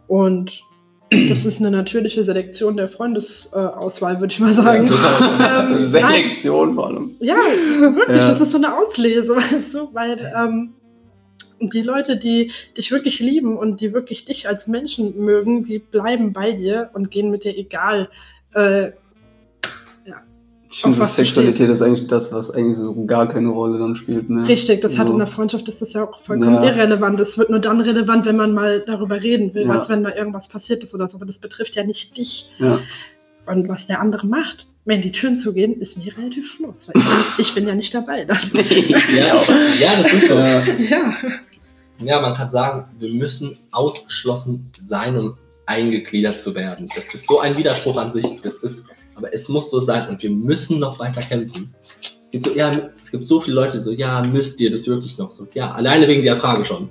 [0.09, 0.63] Und
[1.11, 4.89] das ist eine natürliche Selektion der Freundesauswahl, würde ich mal sagen.
[4.89, 4.99] man-
[5.41, 7.17] Ähm, Also Selektion vor allem.
[7.21, 7.37] Ja,
[7.81, 8.29] wirklich, Ja.
[8.29, 10.75] das ist so eine Auslese, weißt du, weil ähm,
[11.61, 16.33] die Leute, die dich wirklich lieben und die wirklich dich als Menschen mögen, die bleiben
[16.33, 18.09] bei dir und gehen mit dir egal.
[18.55, 18.93] Äh,
[20.73, 24.31] Ich finde, Sexualität ist eigentlich das, was eigentlich so gar keine Rolle dann spielt.
[24.31, 24.47] Ne?
[24.47, 25.15] richtig, das hat So.
[25.15, 26.65] in der Freundschaft ist das ja auch vollkommen Ja.
[26.65, 27.19] irrelevant.
[27.19, 29.69] Es wird nur dann relevant, wenn man mal darüber reden will, Ja.
[29.69, 31.17] was wenn mal irgendwas passiert ist oder so.
[31.19, 32.79] Aber das betrifft ja nicht dich Ja.
[33.47, 34.69] und was der andere macht.
[34.85, 37.93] Wenn die Türen zugehen, ist mir relativ schnurz, weil ich bin, ich bin ja nicht
[37.93, 38.25] dabei.
[38.25, 38.39] Dann.
[38.55, 39.35] Ja,
[39.79, 40.35] ja, das ist so.
[40.35, 40.63] Ja.
[40.89, 41.13] ja.
[42.03, 46.89] Ja, man kann sagen, wir müssen ausgeschlossen sein, um eingegliedert zu werden.
[46.95, 48.41] Das ist so ein Widerspruch an sich.
[48.43, 51.75] Das ist, aber es muss so sein und wir müssen noch weiter kämpfen.
[52.25, 54.87] Es gibt so, ja, es gibt so viele Leute, die so, ja, müsst ihr das
[54.87, 55.47] wirklich noch so?
[55.53, 56.91] Ja, alleine wegen der Frage schon.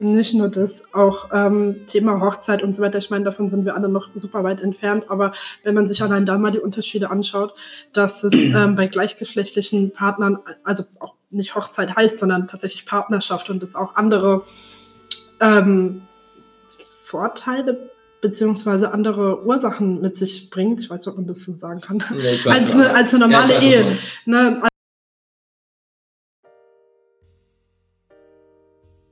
[0.00, 2.98] Nicht nur das, auch ähm, Thema Hochzeit und so weiter.
[2.98, 5.04] Ich meine, davon sind wir alle noch super weit entfernt.
[5.08, 7.54] Aber wenn man sich allein da mal die Unterschiede anschaut,
[7.92, 13.62] dass es ähm, bei gleichgeschlechtlichen Partnern, also auch nicht Hochzeit heißt, sondern tatsächlich Partnerschaft und
[13.62, 14.42] es auch andere
[15.40, 16.02] ähm,
[17.04, 17.90] Vorteile
[18.24, 20.80] beziehungsweise andere Ursachen mit sich bringt.
[20.80, 21.98] Ich weiß nicht, ob man das so sagen kann.
[21.98, 23.98] Ja, Als eine, als eine Ja, normale du Ehe.
[24.24, 24.62] Ne?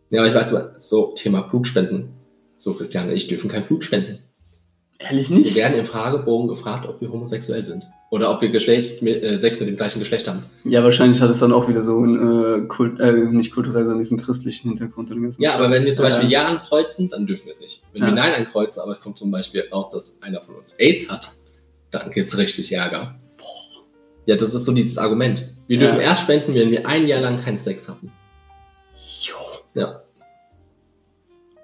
[0.09, 2.15] Ja, aber ich weiß, so Thema Blutspenden.
[2.57, 4.21] So, Christiane, ich dürfen kein Blut spenden.
[5.09, 5.57] Ehrlich Wir nicht?
[5.57, 7.87] werden im Fragebogen gefragt, ob wir homosexuell sind.
[8.11, 10.45] Oder ob wir Geschlecht, mit, äh, Sex mit dem gleichen Geschlecht haben.
[10.65, 14.03] Ja, wahrscheinlich hat es dann auch wieder so einen, äh, Kult, äh, nicht kulturell, sondern
[14.03, 15.11] diesen christlichen Hintergrund.
[15.39, 15.75] Ja, aber Scheiß.
[15.77, 16.43] wenn wir zum Beispiel Ja.
[16.43, 17.83] Ja ankreuzen, dann dürfen wir es nicht.
[17.93, 18.15] Wenn wir Ja.
[18.15, 21.33] Nein ankreuzen, aber es kommt zum Beispiel raus, dass einer von uns AIDS hat,
[21.91, 23.15] dann gibt es richtig Ärger.
[24.27, 25.49] Ja, das ist so dieses Argument.
[25.67, 25.87] Wir Ja.
[25.87, 28.13] dürfen erst spenden, wenn wir ein Jahr lang keinen Sex hatten.
[29.23, 29.35] Jo.
[29.75, 30.03] Ja.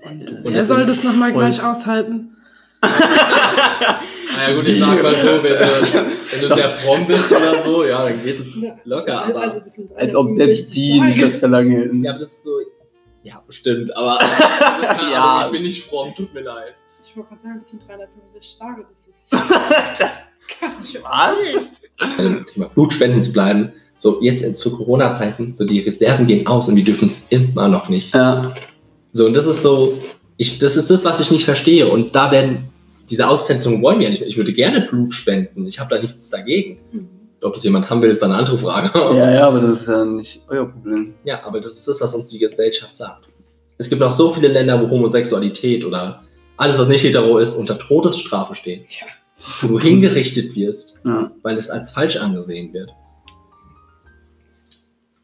[0.03, 2.37] Und das soll das nochmal gleich aushalten?
[2.81, 7.63] Ah ja gut, ich sage mal so, wenn, du- wenn du sehr fromm bist oder
[7.63, 8.47] so, ja, dann geht es
[8.85, 9.25] locker.
[9.25, 9.61] Aber, Also,
[9.97, 12.05] Als ob selbst 65 die nicht das verlangen hätten.
[12.05, 12.51] ja, aber das ist so,
[13.25, 14.19] ja, bestimmt, aber
[14.63, 15.11] Ja.
[15.11, 15.43] ja.
[15.47, 16.75] ich bin nicht fromm, tut mir leid.
[17.01, 18.87] Ich wollte gerade sagen, das sind 365 Tage.
[18.91, 19.33] Das ist
[20.01, 20.27] das,
[20.61, 22.69] gar nicht was?
[22.75, 23.73] Blutspenden zu bleiben.
[23.95, 27.69] So, jetzt in- zu Corona-Zeiten, so die Reserven gehen aus und wir dürfen es immer
[27.69, 28.15] noch nicht.
[28.15, 28.55] Ja.
[29.13, 30.01] So, und das ist so,
[30.39, 31.89] ich, das ist das, was ich nicht verstehe.
[31.89, 32.71] Und da werden,
[33.11, 34.29] diese Ausgrenzungen wollen wir ja nicht mehr.
[34.29, 35.67] Ich würde gerne Blut spenden.
[35.67, 36.79] Ich habe da nichts dagegen.
[37.43, 38.91] Ob das jemand haben will, ist dann eine andere Frage.
[39.17, 41.15] ja, ja, aber das ist ja nicht euer Problem.
[41.25, 43.27] Ja, aber das ist das, was uns die Gesellschaft sagt.
[43.77, 46.23] Es gibt noch so viele Länder, wo Homosexualität oder
[46.57, 48.87] alles, was nicht hetero ist, unter Todesstrafe steht.
[48.91, 49.07] Ja.
[49.63, 51.31] Wo du hingerichtet wirst, Ja.
[51.43, 52.91] weil es als falsch angesehen wird.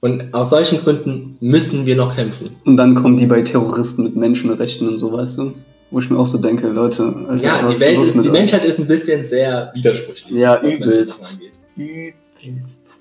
[0.04, 2.56] Und aus solchen Gründen müssen wir noch kämpfen.
[2.66, 5.54] Und dann kommen die bei Terroristen mit Menschenrechten und so, weißt du?
[5.90, 8.28] Wo ich mir auch so denke, Leute, Alter, ja, was die, Welt ist, mit die?
[8.28, 10.30] Menschheit ist ein bisschen sehr widersprüchlich.
[10.30, 11.38] Ja, übelst.
[11.74, 12.14] angeht.
[12.42, 13.00] Übelst.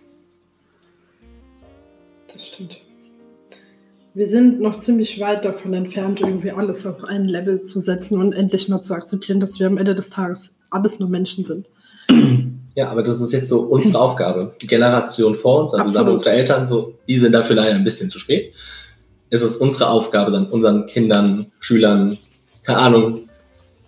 [2.32, 2.78] Das stimmt.
[4.14, 8.32] Wir sind noch ziemlich weit davon entfernt, irgendwie alles auf ein Level zu setzen und
[8.32, 11.66] endlich mal zu akzeptieren, dass wir am Ende des Tages alles nur Menschen sind.
[12.76, 14.56] Ja, aber das ist jetzt so unsere Aufgabe.
[14.62, 18.10] Die Generation vor uns, also sagen unsere Eltern, so, die sind dafür leider ein bisschen
[18.10, 18.52] zu spät.
[19.30, 22.18] Es ist unsere Aufgabe, dann unseren Kindern, Schülern,
[22.64, 23.30] keine Ahnung,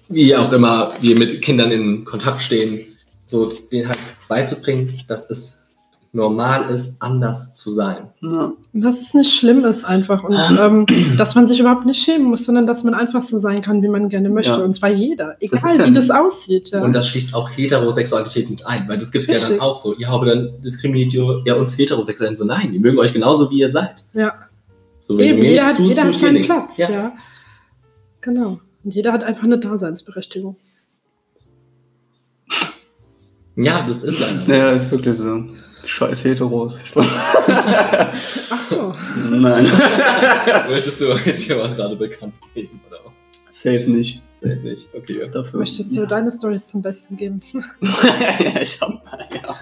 [0.08, 5.58] wie auch immer wir mit Kindern in Kontakt stehen, so denen halt beizubringen, dass es
[6.16, 8.08] normal ist, anders zu sein.
[8.22, 8.54] Ja.
[8.74, 10.86] Dass es nicht schlimm ist einfach und ähm,
[11.18, 13.90] dass man sich überhaupt nicht schämen muss, sondern dass man einfach so sein kann, wie
[13.90, 14.52] man gerne möchte.
[14.52, 14.58] Ja.
[14.58, 16.70] Und zwar jeder, Das egal ist ja wie das aussieht.
[16.72, 16.82] Ja.
[16.82, 19.94] Und das schließt auch Heterosexualität mit ein, weil das gibt es ja dann auch so.
[20.00, 22.46] Ja, aber dann diskriminiert ihr ja uns Heterosexuellen so.
[22.46, 24.06] Nein, wir mögen euch genauso, wie ihr seid.
[24.14, 24.34] ja.
[24.98, 26.42] So, wenn Eben, jeder hat, tust, jeder hat seinen.
[26.44, 26.78] Platz.
[26.78, 26.90] Ja.
[26.90, 27.14] Ja.
[28.22, 28.60] Genau.
[28.84, 30.56] Und jeder hat einfach eine Daseinsberechtigung.
[33.56, 34.52] ja, das ist leider so.
[34.52, 35.44] ja, ist wirklich so.
[35.86, 36.78] Scheiß Heteros.
[36.98, 38.94] Ach so.
[39.30, 39.66] Nein.
[40.70, 42.82] Möchtest du jetzt hier was gerade bekannt geben?
[42.88, 43.12] Oder auch?
[43.52, 44.22] Safe nicht.
[44.42, 44.90] Safe nicht.
[44.94, 45.30] Okay.
[45.32, 45.60] Dafür.
[45.60, 46.06] Möchtest du ja.
[46.06, 47.42] deine Stories zum Besten geben?
[47.82, 49.04] ja, ich hab.
[49.34, 49.60] Ja.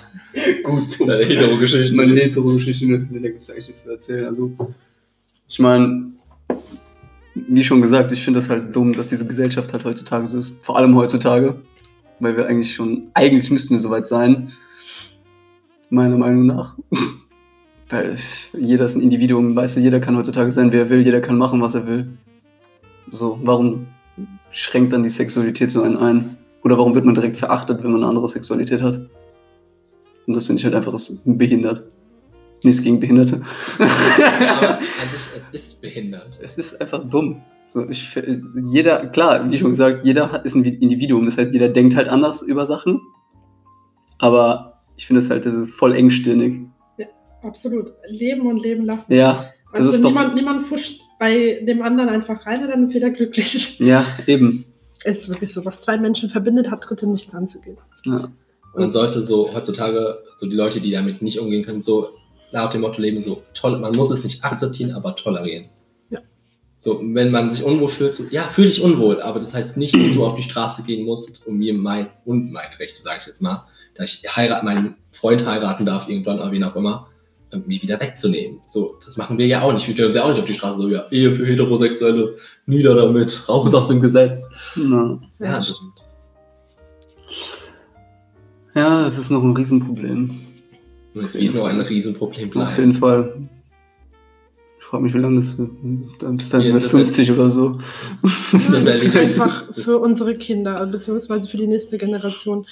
[0.64, 1.06] Gut, so.
[1.06, 1.96] Deine Hetero-Geschichten.
[1.96, 4.26] Meine hetero-Geschichte, da gibt es eigentlich nichts zu erzählen.
[4.26, 4.52] Also,
[5.48, 6.14] ich meine,
[7.36, 10.54] wie schon gesagt, ich finde das halt dumm, dass diese Gesellschaft halt heutzutage so ist.
[10.62, 11.62] Vor allem heutzutage.
[12.20, 14.54] Weil wir eigentlich schon, eigentlich müssten wir soweit sein.
[15.94, 16.76] Meiner Meinung nach.
[17.90, 18.18] Weil
[18.54, 21.38] jeder ist ein Individuum, weißt du, jeder kann heutzutage sein, wer er will, jeder kann
[21.38, 22.18] machen, was er will.
[23.12, 23.86] So, warum
[24.50, 26.38] schränkt dann die Sexualität so einen ein?
[26.64, 29.02] Oder warum wird man direkt verachtet, wenn man eine andere Sexualität hat?
[30.26, 31.84] Und das finde ich halt einfach behindert.
[32.64, 33.44] Nichts gegen Behinderte.
[33.78, 34.80] Aber an
[35.12, 36.40] sich, es ist behindert.
[36.42, 37.44] Es ist einfach dumm.
[37.70, 38.18] So, ich,
[38.72, 41.26] jeder, klar, wie schon gesagt, jeder hat, ist ein Individuum.
[41.26, 43.00] Das heißt, jeder denkt halt anders über Sachen.
[44.18, 46.66] Aber ich finde es halt, das ist voll engstirnig.
[47.42, 47.92] Absolut.
[48.08, 49.14] Leben und leben lassen.
[49.14, 50.36] Ja, das Also ist niemand, doch.
[50.36, 53.78] niemand fuscht bei dem anderen einfach rein und dann ist jeder glücklich.
[53.82, 54.66] Ja, eben.
[55.04, 57.78] Es ist wirklich so, was zwei Menschen verbindet, hat Dritte nichts anzugehen.
[58.06, 58.32] Ja.
[58.76, 62.12] Man sollte so heutzutage, so die Leute, die damit nicht umgehen können, so
[62.52, 65.66] laut dem Motto leben, so toll, man muss es nicht akzeptieren, aber tolerieren.
[66.10, 66.20] Ja.
[66.78, 69.94] So, wenn man sich unwohl fühlt, so, ja, fühle ich unwohl, aber das heißt nicht,
[69.96, 73.28] dass du auf die Straße gehen musst, um mir mein und mein Recht, sage ich
[73.28, 77.08] jetzt mal, da ich heirat, meinen Freund heiraten darf, irgendwann, oder wen auch immer,
[77.52, 78.60] und mir wieder wegzunehmen.
[78.66, 79.86] So, das machen wir ja auch nicht.
[79.88, 82.96] Wir stellen uns ja auch nicht auf die Straße so, ja, Ehe für Heterosexuelle, nieder
[82.96, 84.50] damit, raus aus dem Gesetz.
[84.76, 85.20] Ja.
[85.40, 85.80] Ja, das,
[88.76, 90.40] ja, das ist noch ein Riesenproblem.
[91.14, 92.76] und es wird nur ein Riesenproblem Auf bleiben.
[92.80, 93.34] jeden Fall.
[94.80, 95.56] Ich frage mich, wie lange das.
[96.20, 97.80] Dann bis dann Ja, sind wir das 50 oder so.
[98.54, 102.66] Ja, Das ist einfach für unsere Kinder, beziehungsweise für die nächste Generation.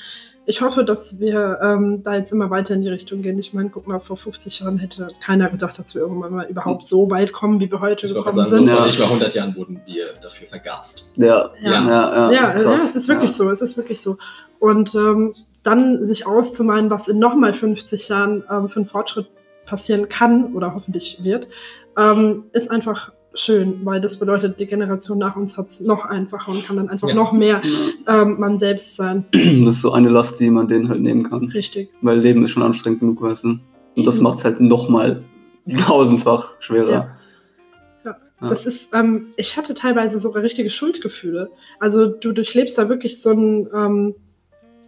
[0.45, 3.37] Ich hoffe, dass wir ähm, da jetzt immer weiter in die Richtung gehen.
[3.37, 6.85] Ich meine, guck mal, vor 50 Jahren hätte keiner gedacht, dass wir irgendwann mal überhaupt
[6.87, 8.67] so weit kommen, wie wir heute Ich gekommen sagen, sind.
[8.67, 8.85] so vor Ja.
[8.87, 11.11] nicht mal 100 Jahren wurden wir dafür vergast.
[11.15, 11.71] Ja, Ja.
[11.71, 12.31] ja, ja.
[12.31, 13.35] Ja, ja, es ist wirklich ja.
[13.37, 14.17] so, es ist wirklich so.
[14.59, 19.27] Und ähm, dann sich auszumalen, was in nochmal 50 Jahren ähm, für einen Fortschritt
[19.67, 21.47] passieren kann oder hoffentlich wird,
[21.97, 26.51] ähm, ist einfach schön, weil das bedeutet, die Generation nach uns hat es noch einfacher
[26.51, 27.15] und kann dann einfach Ja.
[27.15, 27.61] noch mehr
[28.07, 28.21] Ja.
[28.23, 29.25] ähm, man selbst sein.
[29.33, 31.45] Das ist so eine Last, die man denen halt nehmen kann.
[31.45, 31.89] Richtig.
[32.01, 33.59] Weil Leben ist schon anstrengend genug, weißt du.
[33.95, 34.23] Und das Eben.
[34.23, 35.23] macht es halt nochmal
[35.77, 36.89] tausendfach schwerer.
[36.91, 37.17] Ja.
[38.05, 38.17] Ja.
[38.49, 41.49] Das ist, ähm, ich hatte teilweise sogar richtige Schuldgefühle.
[41.79, 44.15] Also du durchlebst da wirklich so ein, ähm,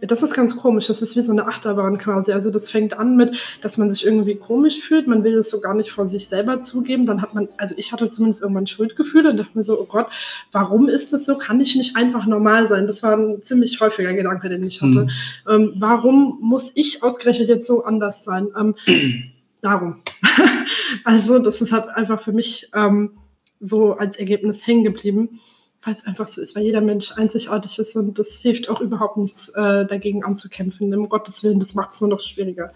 [0.06, 2.32] das ist ganz komisch, das ist wie so eine Achterbahn quasi.
[2.32, 5.60] Also das fängt an mit, dass man sich irgendwie komisch fühlt, man will es so
[5.60, 7.06] gar nicht vor sich selber zugeben.
[7.06, 10.08] Dann hat man, also ich hatte zumindest irgendwann Schuldgefühle und dachte mir so, oh Gott,
[10.52, 11.36] warum ist das so?
[11.36, 12.86] Kann ich nicht einfach normal sein?
[12.86, 15.06] Das war ein ziemlich häufiger Gedanke, den ich hatte.
[15.06, 15.10] Mhm.
[15.48, 18.48] Ähm, warum muss ich ausgerechnet jetzt so anders sein?
[18.58, 18.74] Ähm,
[19.60, 20.02] darum.
[21.04, 23.12] also, das ist halt einfach für mich ähm,
[23.60, 25.40] so als Ergebnis hängen geblieben,
[25.84, 29.16] weil es einfach so ist, weil jeder Mensch einzigartig ist und das hilft auch überhaupt
[29.16, 30.94] nichts äh, dagegen anzukämpfen.
[30.94, 32.72] Um Gottes Willen, das macht es nur noch schwieriger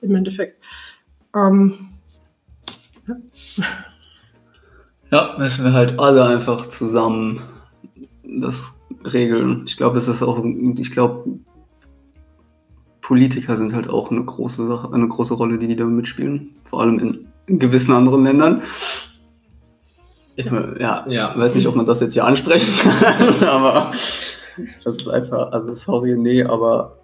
[0.00, 0.62] im Endeffekt.
[1.34, 1.90] Ähm,
[5.10, 7.42] Ja, müssen wir halt alle einfach zusammen
[8.22, 8.72] das
[9.12, 9.64] regeln.
[9.66, 11.40] Ich glaube, das ist auch, ich glaube,
[13.00, 16.54] Politiker sind halt auch eine große Sache, eine große Rolle, die die da mitspielen.
[16.64, 18.62] Vor allem in, in gewissen anderen Ländern.
[20.78, 23.92] Ja, ja, weiß nicht, ob man das jetzt hier ansprechen kann, aber
[24.84, 26.98] das ist einfach, also sorry, nee, aber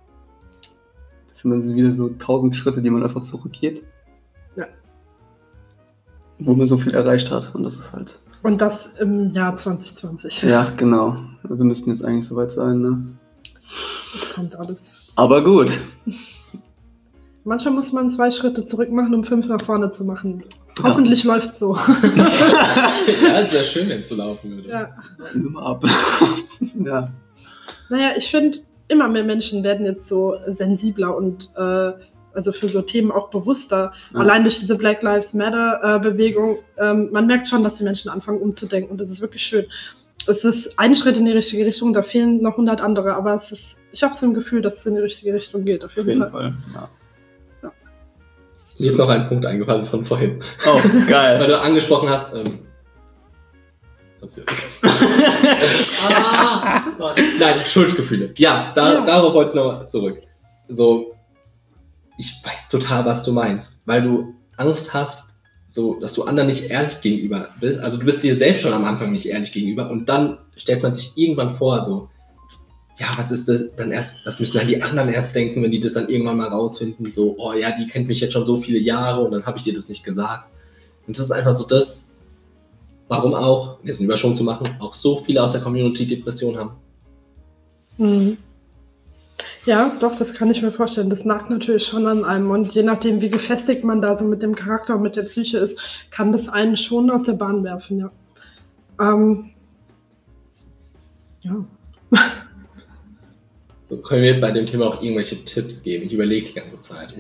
[1.29, 3.83] das sind dann so wieder so tausend Schritte, die man einfach zurückgeht.
[4.57, 4.67] Ja.
[6.39, 7.55] Wo man so viel erreicht hat.
[7.55, 8.19] Und das ist halt.
[8.27, 10.43] Das und das im Jahr 2020.
[10.43, 11.17] ja, genau.
[11.43, 13.07] Wir müssten jetzt eigentlich soweit sein, ne?
[14.15, 14.95] Das kommt alles.
[15.15, 15.79] Aber gut.
[17.47, 20.43] Manchmal muss man zwei Schritte zurück machen, um fünf nach vorne zu machen.
[20.83, 21.77] Hoffentlich läuft so.
[22.17, 24.69] ja, es wäre schön, wenn es so laufen würde.
[24.69, 24.97] ja.
[25.33, 25.85] Immer ab.
[26.85, 27.09] ja.
[27.89, 31.93] Naja, ich finde, immer mehr Menschen werden jetzt so sensibler und äh,
[32.35, 33.93] also für so Themen auch bewusster.
[34.13, 34.21] Ja.
[34.21, 36.59] Allein durch diese Black Lives Matter-Bewegung.
[36.79, 39.67] ähm, man merkt schon, dass die Menschen anfangen umzudenken und das ist wirklich schön.
[40.27, 43.53] Es ist ein Schritt in die richtige Richtung, da fehlen noch hundert andere, aber es
[43.53, 45.97] ist, ich habe so ein Gefühl, dass es in die richtige Richtung geht, auf Auf
[45.99, 46.31] jeden, jeden Fall.
[46.33, 46.55] Fall.
[46.75, 46.91] Ja.
[48.79, 50.39] Mir ist noch ein Punkt eingefallen von vorhin.
[50.67, 51.47] Oh, Weil geil.
[51.47, 52.59] du angesprochen hast, ähm,
[54.21, 56.11] hab's wieder vergessen.
[56.13, 56.85] ah,
[57.39, 58.33] nein, Schuldgefühle.
[58.37, 59.07] Ja, da, Ja.
[59.07, 60.19] darauf wollte ich nochmal zurück.
[60.69, 61.15] So,
[62.19, 66.65] ich weiß total, was du meinst, weil du Angst hast, so, dass du anderen nicht
[66.71, 67.81] ehrlich gegenüber bist.
[67.81, 70.95] Also du bist dir selbst schon am Anfang nicht ehrlich gegenüber und dann stellt man
[70.95, 72.09] sich irgendwann vor, so,
[72.99, 75.81] ja, was ist das dann erst, was müssen dann die anderen erst denken, wenn die
[75.81, 78.79] das dann irgendwann mal rausfinden, so, oh ja, die kennt mich jetzt schon so viele
[78.79, 80.49] Jahre und dann habe ich dir das nicht gesagt.
[81.07, 82.15] Und das ist einfach so das,
[83.09, 86.71] warum auch, jetzt eine Überschwung zu machen, auch so viele aus der Community Depression haben.
[87.99, 88.39] Mhm.
[89.67, 91.11] Ja, doch, das kann ich mir vorstellen.
[91.11, 92.51] Das nagt natürlich schon an einem.
[92.51, 95.59] Und je nachdem, wie gefestigt man da so mit dem Charakter und mit der Psyche
[95.59, 95.79] ist,
[96.11, 98.11] kann das einen schon aus der Bahn werfen, ja.
[99.01, 99.51] Ähm,
[101.43, 101.65] ja.
[103.89, 106.07] So können wir bei dem Thema auch irgendwelche Tipps geben.
[106.07, 107.15] Ich überlege die ganze Zeit.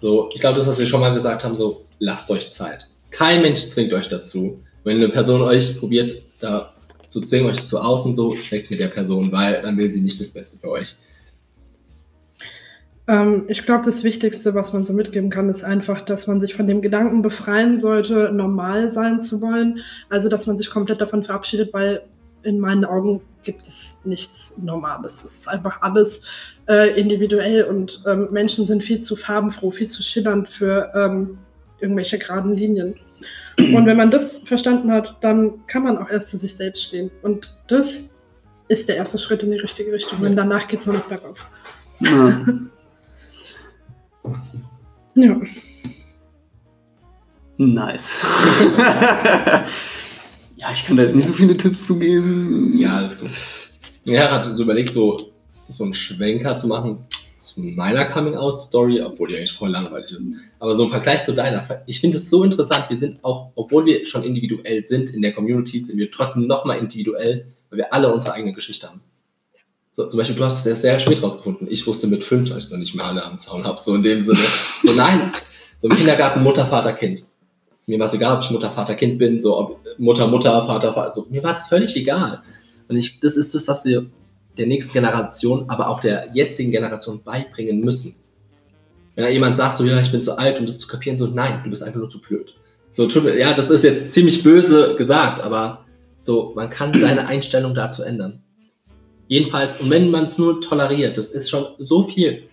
[0.00, 2.86] So, ich glaube, das, was wir schon mal gesagt haben, so, lasst euch Zeit.
[3.10, 4.62] Kein Mensch zwingt euch dazu.
[4.82, 6.72] Wenn eine Person euch probiert, da
[7.10, 10.18] zu zwingen, euch zu outen, so, steckt mit der Person, weil dann will sie nicht
[10.18, 10.96] das Beste für euch.
[13.06, 16.54] Ähm, ich glaube, das Wichtigste, was man so mitgeben kann, ist einfach, dass man sich
[16.54, 19.80] von dem Gedanken befreien sollte, normal sein zu wollen.
[20.08, 22.04] Also, dass man sich komplett davon verabschiedet, weil
[22.42, 25.24] in meinen Augen gibt es nichts Normales.
[25.24, 26.22] Es ist einfach alles
[26.68, 31.38] äh, individuell und ähm, Menschen sind viel zu farbenfroh, viel zu schillernd für ähm,
[31.80, 32.94] irgendwelche geraden Linien.
[33.58, 37.10] Und wenn man das verstanden hat, dann kann man auch erst zu sich selbst stehen.
[37.22, 38.10] Und das
[38.68, 40.20] ist der erste Schritt in die richtige Richtung.
[40.20, 41.38] Und danach geht es nur noch bergauf.
[42.00, 42.46] Ja.
[45.14, 45.36] Ja.
[47.56, 48.24] Nice.
[50.60, 52.76] ja, ich kann da jetzt nicht so viele Tipps zu geben.
[52.78, 53.30] Ja, alles gut.
[54.04, 55.32] Ja, hat so überlegt, so,
[55.68, 57.04] so einen Schwenker zu machen
[57.54, 60.28] zu meiner Coming-out-Story, obwohl die eigentlich voll langweilig ist.
[60.58, 63.86] Aber so im Vergleich zu deiner, ich finde es so interessant, wir sind auch, obwohl
[63.86, 68.12] wir schon individuell sind in der Community, sind wir trotzdem nochmal individuell, weil wir alle
[68.12, 69.00] unsere eigene Geschichte haben.
[69.90, 71.66] So, zum Beispiel, du hast es erst sehr spät rausgefunden.
[71.70, 74.02] Ich wusste mit fünf, als ich noch nicht mehr alle am Zaun habe, so in
[74.02, 74.38] dem Sinne.
[74.84, 75.32] So, nein,
[75.76, 77.24] so im Kindergarten Mutter, Vater, Kind.
[77.90, 80.94] Mir war es egal, ob ich Mutter, Vater, Kind bin, so ob Mutter, Mutter, Vater,
[80.94, 82.40] Vater, so, mir war das völlig egal.
[82.88, 84.06] Und ich, das ist das, was wir
[84.56, 88.14] der nächsten Generation, aber auch der jetzigen Generation beibringen müssen.
[89.16, 91.26] Wenn da jemand sagt, so, ja, ich bin zu alt, um das zu kapieren, so,
[91.26, 92.54] nein, du bist einfach nur zu blöd.
[92.92, 95.84] So, ja, das ist jetzt ziemlich böse gesagt, aber
[96.20, 98.40] so, man kann seine Einstellung dazu ändern.
[99.26, 102.44] Jedenfalls, und wenn man es nur toleriert, das ist schon so viel.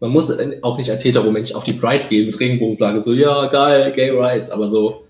[0.00, 0.30] Man muss
[0.62, 4.50] auch nicht als Hetero-Mensch auf die Pride gehen mit Regenbogenflagge, so, ja, geil, Gay Rights,
[4.50, 5.04] aber so,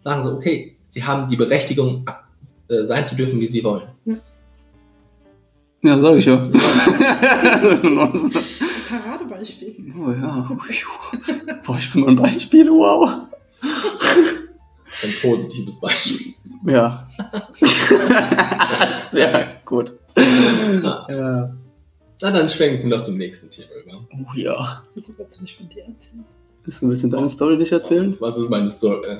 [0.00, 2.04] sagen so, okay, sie haben die Berechtigung,
[2.68, 3.88] äh, sein zu dürfen, wie sie wollen.
[4.04, 4.14] Ja.
[5.82, 6.36] Ja, sag ich ja.
[8.88, 9.76] Paradebeispiel.
[9.98, 10.50] oh ja.
[11.66, 13.28] Boah, ich bin mal ein Beispiel, wow.
[15.02, 16.32] Ein positives Beispiel.
[16.66, 17.06] Ja.
[19.12, 19.92] ja, gut.
[20.16, 21.52] Na, Ja.
[22.22, 24.06] Na, dann schwenken wir doch zum nächsten Thema über.
[24.12, 24.82] Oh ja.
[24.94, 26.24] Wieso willst du nicht von dir erzählen?
[26.64, 28.16] Willst du willst du deine Story nicht erzählen?
[28.20, 29.06] Was ist meine Story?
[29.06, 29.16] Äh,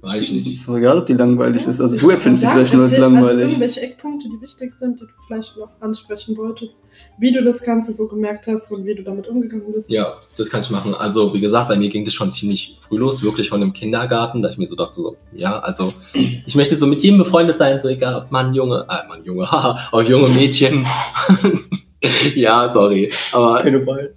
[0.00, 0.46] weiß ich nicht.
[0.54, 1.80] Ist doch egal, ob die langweilig ist.
[1.80, 3.42] Also du empfindest sie vielleicht nur als Also langweilig.
[3.50, 6.82] irgendwelche Eckpunkte, die wichtig sind, die du vielleicht noch ansprechen wolltest,
[7.18, 9.90] wie du das Ganze so gemerkt hast und wie du damit umgegangen bist.
[9.90, 10.94] Ja, das kann ich machen.
[10.94, 14.40] Also, wie gesagt, bei mir ging das schon ziemlich früh los, wirklich von dem Kindergarten,
[14.40, 17.78] da ich mir so dachte, so, ja, also, ich möchte so mit jedem befreundet sein,
[17.80, 20.86] so egal, ob Mann, Junge, äh, Mann, Junge, haha, auch junge Mädchen.
[22.34, 24.14] ja, sorry, aber Fall.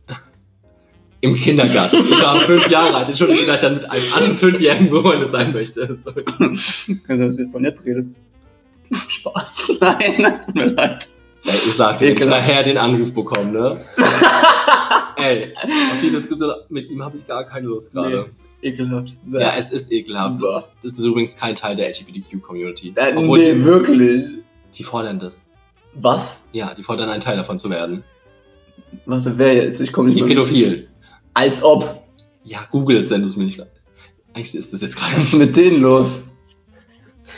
[1.22, 2.06] im Kindergarten.
[2.10, 5.54] Ich war fünf Jahre alt, Entschuldigung, dass ich dann mit einem anderen Fünfjährigen befreundet sein
[5.54, 5.98] möchte.
[5.98, 6.24] Sorry.
[6.38, 8.12] Du, dass du von jetzt redest?
[9.08, 9.72] Spaß.
[9.82, 11.10] Nein, tut mir leid.
[11.46, 12.42] Ey, ich sagte, ich Ekelhaft.
[12.42, 13.86] nachher den Anruf bekomme, ne?
[15.16, 18.30] Ey, auf die Diskussion mit ihm habe ich gar keine Lust gerade.
[18.62, 19.18] Ekelhaft.
[19.32, 20.42] Ja, es ist ekelhaft.
[20.84, 22.94] Das ist übrigens kein Teil der LGBTQ-Community.
[22.96, 24.26] Äh, Obwohl nee, wirklich.
[24.78, 25.49] die fordern das.
[25.94, 26.42] Was?
[26.54, 28.04] Ja, die fordern ein Teil davon zu werden.
[29.06, 29.80] Warte, wer jetzt?
[29.82, 30.88] Ich komme nicht Die mehr- Pädophilen.
[31.34, 32.04] Als ob.
[32.44, 33.62] Ja, Google es, wenn du es mir nicht.
[34.34, 35.20] Eigentlich ist das jetzt Was gerade.
[35.22, 36.24] ist mit denen los?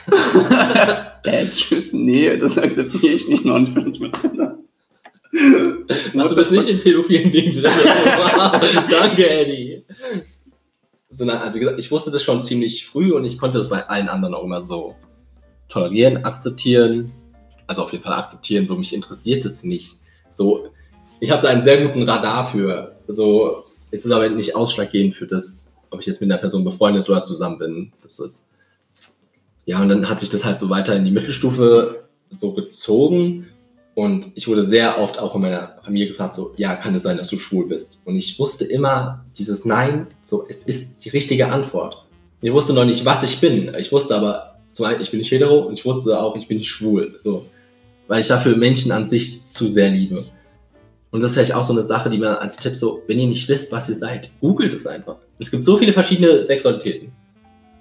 [1.23, 4.35] äh, tschüss, nee, das akzeptiere ich nicht noch nicht, mit Also,
[6.29, 7.61] du bist nicht in pädophilen Dingen.
[8.89, 9.83] Danke, Eddie.
[11.09, 13.87] Sondern, also wie gesagt, ich wusste das schon ziemlich früh und ich konnte das bei
[13.87, 14.95] allen anderen auch immer so
[15.67, 17.11] tolerieren, akzeptieren.
[17.71, 19.95] Also auf jeden Fall akzeptieren, so mich interessiert es nicht.
[20.29, 20.67] So,
[21.21, 22.97] ich habe da einen sehr guten Radar für.
[23.07, 27.09] So, es ist aber nicht ausschlaggebend für das, ob ich jetzt mit einer Person befreundet
[27.09, 27.93] oder zusammen bin.
[28.03, 28.49] Das ist.
[29.65, 33.47] Ja, und dann hat sich das halt so weiter in die Mittelstufe so gezogen.
[33.95, 37.15] Und ich wurde sehr oft auch in meiner Familie gefragt, so, ja, kann es sein,
[37.15, 38.01] dass du schwul bist?
[38.03, 42.05] Und ich wusste immer dieses Nein, so, es ist die richtige Antwort.
[42.41, 43.73] Ich wusste noch nicht, was ich bin.
[43.75, 46.57] Ich wusste aber, zum einen, ich bin nicht hetero und ich wusste auch, ich bin
[46.57, 47.17] nicht schwul.
[47.21, 47.45] So,
[48.11, 50.25] weil ich dafür Menschen an sich zu sehr liebe.
[51.11, 53.27] Und das ist vielleicht auch so eine Sache, die man als Tipp so, wenn ihr
[53.27, 55.15] nicht wisst, was ihr seid, googelt es einfach.
[55.39, 57.13] Es gibt so viele verschiedene Sexualitäten.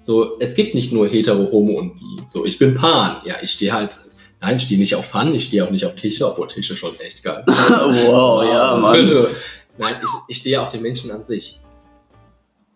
[0.03, 2.23] So, es gibt nicht nur hetero, homo und bi.
[2.29, 3.17] So, ich bin pan.
[3.25, 3.99] Ja, ich stehe halt,
[4.39, 6.97] nein, ich stehe nicht auf Fun, ich stehe auch nicht auf Tische, obwohl Tische schon
[7.01, 7.53] echt geil sind.
[8.07, 9.27] wow, ja, Mann.
[9.77, 11.59] Nein, ich, ich stehe auf den Menschen an sich.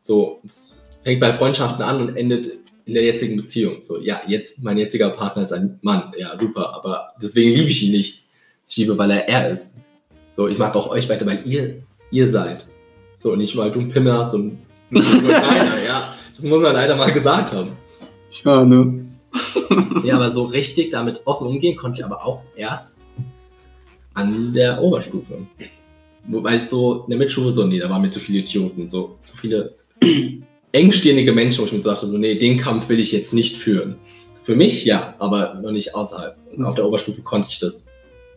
[0.01, 3.77] So, es fängt bei Freundschaften an und endet in der jetzigen Beziehung.
[3.83, 6.13] So, ja, jetzt, mein jetziger Partner ist ein Mann.
[6.17, 8.23] Ja, super, aber deswegen liebe ich ihn nicht.
[8.67, 9.77] Ich liebe, weil er er ist.
[10.31, 11.81] So, ich mag auch euch weiter, weil ihr,
[12.11, 12.67] ihr seid.
[13.15, 14.59] So, nicht weil du ein Pimmel hast und
[14.89, 16.15] nur keiner, ja.
[16.35, 17.71] Das muss man leider mal gesagt haben.
[18.43, 19.05] Ja, ne?
[20.03, 23.07] Ja, aber so richtig damit offen umgehen konnte ich aber auch erst
[24.13, 25.47] an der Oberstufe.
[26.27, 29.17] Wobei ich so in der Mittelstufe so, nee, da waren mir zu viele Idioten, so,
[29.23, 29.75] zu viele
[30.75, 33.57] engstehende Menschen, wo ich mir so dachte, so, nee, den Kampf will ich jetzt nicht
[33.57, 33.95] führen.
[34.43, 36.35] Für mich ja, aber noch nicht außerhalb.
[36.55, 37.87] Und auf der Oberstufe konnte ich das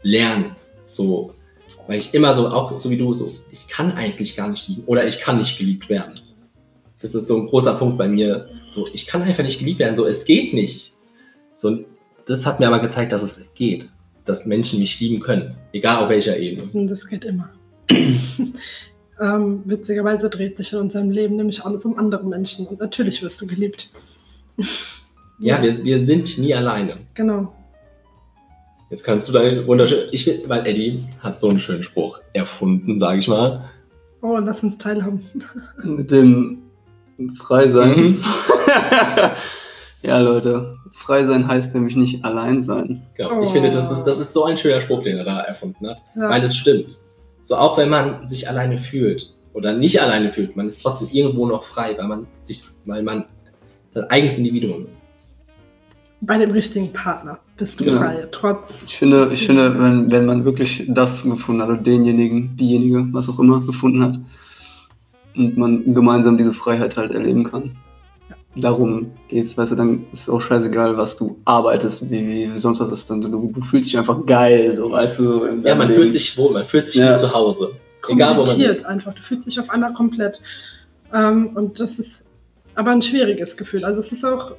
[0.02, 1.34] lernen, so
[1.88, 4.84] Weil ich immer so, auch so wie du, so, ich kann eigentlich gar nicht lieben
[4.86, 6.20] oder ich kann nicht geliebt werden.
[7.00, 8.48] Das ist so ein großer Punkt bei mir.
[8.70, 9.96] So, ich kann einfach nicht geliebt werden.
[9.96, 10.92] So, es geht nicht.
[11.56, 11.78] So,
[12.26, 13.88] das hat mir aber gezeigt, dass es geht.
[14.24, 15.56] Dass Menschen mich lieben können.
[15.72, 16.68] Egal auf welcher Ebene.
[16.72, 17.50] Und das geht immer.
[19.20, 22.66] ähm, witzigerweise dreht sich in unserem Leben nämlich alles um andere Menschen.
[22.66, 23.90] Und natürlich wirst du geliebt.
[25.40, 26.96] Ja, wir, wir sind nie alleine.
[27.14, 27.52] Genau.
[28.90, 30.08] Jetzt kannst du deinen wunderschönen.
[30.10, 33.70] Ich will, weil Eddie hat so einen schönen Spruch erfunden, sage ich mal.
[34.20, 35.20] Oh, lass uns teilhaben.
[35.84, 36.62] Mit dem
[37.36, 38.00] Frei sein.
[38.00, 38.22] Mhm.
[40.02, 43.02] ja, Leute, frei sein heißt nämlich nicht allein sein.
[43.16, 43.40] Genau.
[43.42, 43.52] Ich Oh.
[43.52, 45.98] finde, das ist, das ist so ein schöner Spruch, den er da erfunden hat.
[46.16, 46.30] Ja.
[46.30, 46.98] Weil es stimmt.
[47.48, 51.46] So auch wenn man sich alleine fühlt oder nicht alleine fühlt, man ist trotzdem irgendwo
[51.46, 53.24] noch frei, weil man sich, weil man
[53.94, 55.00] sein eigenes Individuum ist.
[56.20, 57.96] Bei dem richtigen Partner bist du Ja.
[57.96, 58.28] frei.
[58.32, 58.82] Trotz.
[58.86, 63.30] Ich finde, ich finde wenn, wenn man wirklich das gefunden hat oder denjenigen, diejenige, was
[63.30, 64.18] auch immer, gefunden hat
[65.34, 67.74] und man gemeinsam diese Freiheit halt erleben kann.
[68.56, 72.80] Darum geht's, weißt du, dann ist es auch scheißegal, was du arbeitest, wie, wie sonst
[72.80, 73.08] was ist.
[73.10, 75.22] Dann, so, du, du fühlst dich einfach geil, so, weißt du.
[75.24, 76.00] so Ja, man Leben.
[76.00, 77.14] fühlt sich wohl, man fühlt sich Ja.
[77.14, 77.72] wie zu Hause.
[78.08, 78.84] Egal, wo man ist.
[78.86, 79.14] einfach.
[79.14, 80.40] Du fühlst dich auf einmal komplett.
[81.14, 82.24] Ähm, und das ist
[82.74, 83.84] aber ein schwieriges Gefühl.
[83.84, 84.52] Also es ist auch,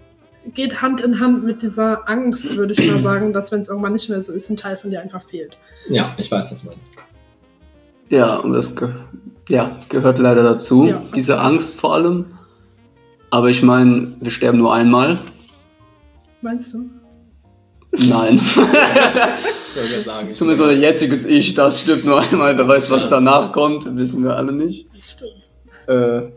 [0.54, 3.94] geht Hand in Hand mit dieser Angst, würde ich mal sagen, dass wenn es irgendwann
[3.94, 5.58] nicht mehr so ist, ein Teil von dir einfach fehlt.
[5.90, 6.82] Ja, ich weiß, was du meinst.
[8.10, 8.90] Ja, und das ge
[9.50, 11.54] ja, gehört leider dazu, Ja, diese absolut.
[11.62, 12.26] Angst vor allem.
[13.32, 15.20] Aber ich meine, wir sterben nur einmal.
[16.42, 16.90] Meinst du?
[17.92, 18.40] Nein.
[19.72, 20.30] Ich gerade sagen.
[20.32, 22.58] ich- Zumindest unser jetziges Ich, das stirbt nur einmal.
[22.58, 24.88] Wer weiß, was danach kommt, wissen wir alle nicht.
[24.98, 25.32] Das stimmt.
[25.88, 26.32] Äh,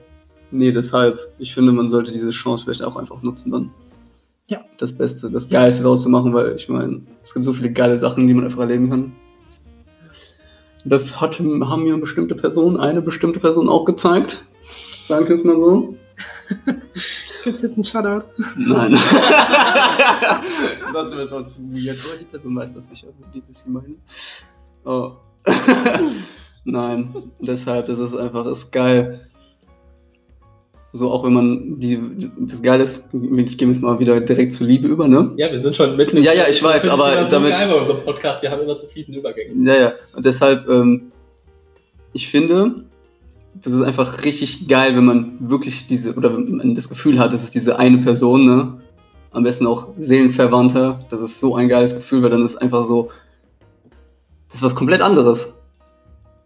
[0.50, 3.70] nee, deshalb, ich finde, man sollte diese Chance vielleicht auch einfach nutzen dann.
[4.50, 4.60] Ja.
[4.76, 7.96] Das Beste, das Geilste daraus zu machen, weil ich meine, es gibt so viele geile
[7.96, 9.12] Sachen, die man einfach erleben kann.
[10.84, 14.44] Das hat, haben mir bestimmte Personen, eine bestimmte Person auch gezeigt.
[15.06, 15.96] Sagen wir es mal so.
[17.44, 18.28] Gibt es jetzt einen Shoutout?
[18.56, 18.92] Nein.
[20.92, 24.00] das wäre sonst weird, aber die Person weiß das sicher, wie das sie meinen.
[24.84, 25.12] Oh.
[26.64, 29.28] Nein, deshalb, das ist einfach, ist geil.
[30.92, 31.98] So, auch wenn man die,
[32.38, 35.32] das Geile ist, ich gehe jetzt mal wieder direkt zur Liebe über, ne?
[35.36, 36.12] Ja, wir sind schon mit.
[36.12, 38.86] Ja, ja, ich weiß, aber so damit- geil bei unserem Podcast, wir haben immer zu
[38.86, 39.54] fließende Übergänge.
[39.66, 39.92] Ja, ja.
[40.14, 41.10] Und deshalb, ähm,
[42.12, 42.84] ich finde,
[43.54, 47.32] das ist einfach richtig geil, wenn man wirklich diese, oder wenn man das Gefühl hat,
[47.32, 48.80] das ist diese eine Person, ne?
[49.30, 50.98] Am besten auch Seelenverwandter.
[51.10, 53.10] Das ist so ein geiles Gefühl, weil dann ist einfach so,
[54.48, 55.54] das ist was komplett anderes.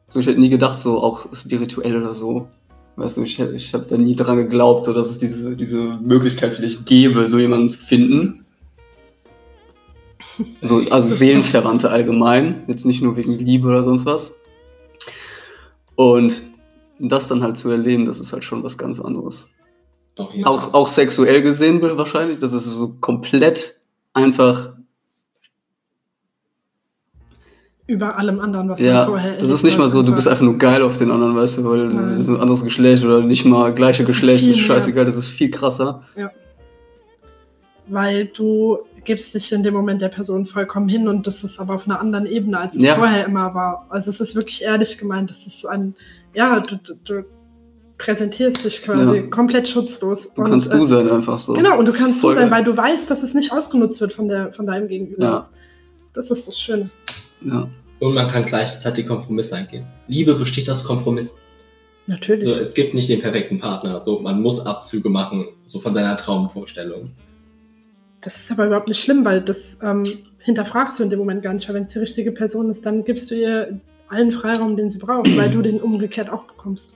[0.09, 2.49] So, ich hätte nie gedacht, so auch spirituell oder so.
[2.95, 6.55] Weißt du, ich, ich habe da nie dran geglaubt, so, dass es diese, diese Möglichkeit
[6.55, 8.47] vielleicht gäbe, so jemanden zu finden.
[10.45, 14.33] So, also Seelenverwandte allgemein, jetzt nicht nur wegen Liebe oder sonst was.
[15.95, 16.43] Und
[16.99, 19.47] das dann halt zu erleben, das ist halt schon was ganz anderes.
[20.45, 23.77] Auch, auch sexuell gesehen wahrscheinlich, das ist so komplett
[24.15, 24.73] einfach,
[27.89, 30.43] Über allem anderen, was man ja, vorher das ist nicht mal so, du bist einfach
[30.43, 32.11] nur geil auf den anderen, weißt du, weil Nein.
[32.11, 34.65] das ist ein anderes Geschlecht oder nicht mal gleiche Das ist Geschlecht, ist mehr.
[34.65, 36.03] scheißegal, das ist viel krasser.
[37.89, 41.77] Weil du gibst dich in dem Moment der Person vollkommen hin und das ist aber
[41.77, 42.97] auf einer anderen Ebene, als es Ja.
[42.97, 43.87] vorher immer war.
[43.89, 45.31] Also es ist wirklich ehrlich gemeint.
[45.31, 45.95] Das ist so ein,
[46.37, 47.25] ja, du, du, du
[47.99, 49.23] präsentierst dich quasi Ja.
[49.29, 50.33] komplett schutzlos.
[50.35, 51.55] Du kannst du äh, sein einfach so.
[51.55, 52.59] Genau, und du kannst Voll du sein, geil.
[52.59, 55.23] weil du weißt, dass es nicht ausgenutzt wird von, der, von deinem Gegenüber.
[55.25, 55.49] Ja,
[56.13, 56.91] Das ist das Schöne.
[57.43, 57.69] ja.
[57.99, 59.87] Und man kann gleichzeitig Kompromisse eingehen.
[60.07, 61.39] Liebe besteht aus Kompromissen.
[62.07, 62.45] Natürlich.
[62.45, 64.03] So, es gibt nicht den perfekten Partner.
[64.03, 67.13] So, man muss Abzüge machen, so von seiner Traumvorstellung.
[68.21, 70.05] Das ist aber überhaupt nicht schlimm, weil das ähm,
[70.41, 71.67] hinterfragst du in dem Moment gar nicht.
[71.69, 74.99] Weil wenn es die richtige Person ist, dann gibst du ihr allen Freiraum, den sie
[74.99, 76.91] braucht, weil du den umgekehrt auch bekommst.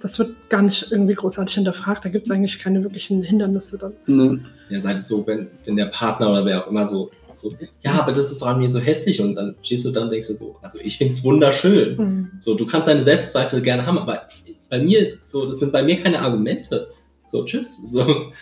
[0.00, 2.04] Das wird gar nicht irgendwie großartig hinterfragt.
[2.04, 3.92] Da gibt es eigentlich keine wirklichen Hindernisse dann.
[4.06, 4.44] Ne.
[4.68, 7.92] Ja, sei es so, wenn, wenn der Partner oder wer auch immer so, so, ja,
[7.92, 10.28] aber das ist doch an mir so hässlich und dann stehst du da und denkst
[10.28, 11.96] du so, also ich finde es wunderschön.
[11.96, 12.30] Mhm.
[12.38, 14.28] So, du kannst deine Selbstzweifel gerne haben, aber
[14.68, 16.88] bei mir, so, das sind bei mir keine Argumente.
[17.30, 17.78] So, tschüss.
[17.86, 18.32] So,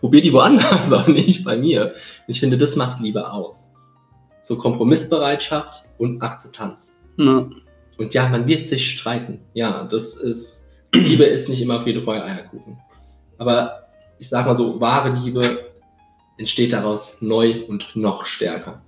[0.00, 1.94] probier die woanders, auch nicht bei mir.
[2.26, 3.74] Ich finde, das macht Liebe aus.
[4.44, 6.96] So Kompromissbereitschaft und Akzeptanz.
[7.18, 7.48] Ja.
[7.98, 9.40] Und ja, man wird sich streiten.
[9.54, 12.78] Ja, das ist, Liebe ist nicht immer Friede, Feuer, Eierkuchen.
[13.36, 13.88] Aber
[14.18, 15.64] ich sag mal so, wahre Liebe
[16.38, 18.80] entsteht daraus neu und noch stärker.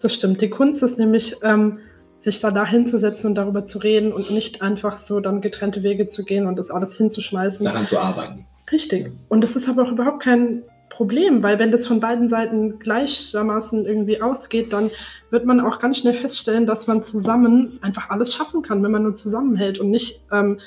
[0.00, 0.40] Das stimmt.
[0.40, 1.78] Die Kunst ist nämlich, ähm,
[2.18, 6.06] sich da da hinzusetzen und darüber zu reden und nicht einfach so dann getrennte Wege
[6.06, 7.64] zu gehen und das alles hinzuschmeißen.
[7.64, 8.46] Daran zu arbeiten.
[8.70, 9.12] Richtig.
[9.28, 13.86] Und das ist aber auch überhaupt kein Problem, weil wenn das von beiden Seiten gleichermaßen
[13.86, 14.90] irgendwie ausgeht, dann
[15.30, 19.04] wird man auch ganz schnell feststellen, dass man zusammen einfach alles schaffen kann, wenn man
[19.04, 20.58] nur zusammenhält und nicht ähm,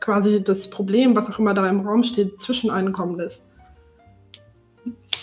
[0.00, 3.44] quasi das Problem, was auch immer da im Raum steht, zwischen einen kommen lässt.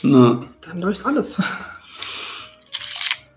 [0.03, 1.38] Na, Dann läuft alles.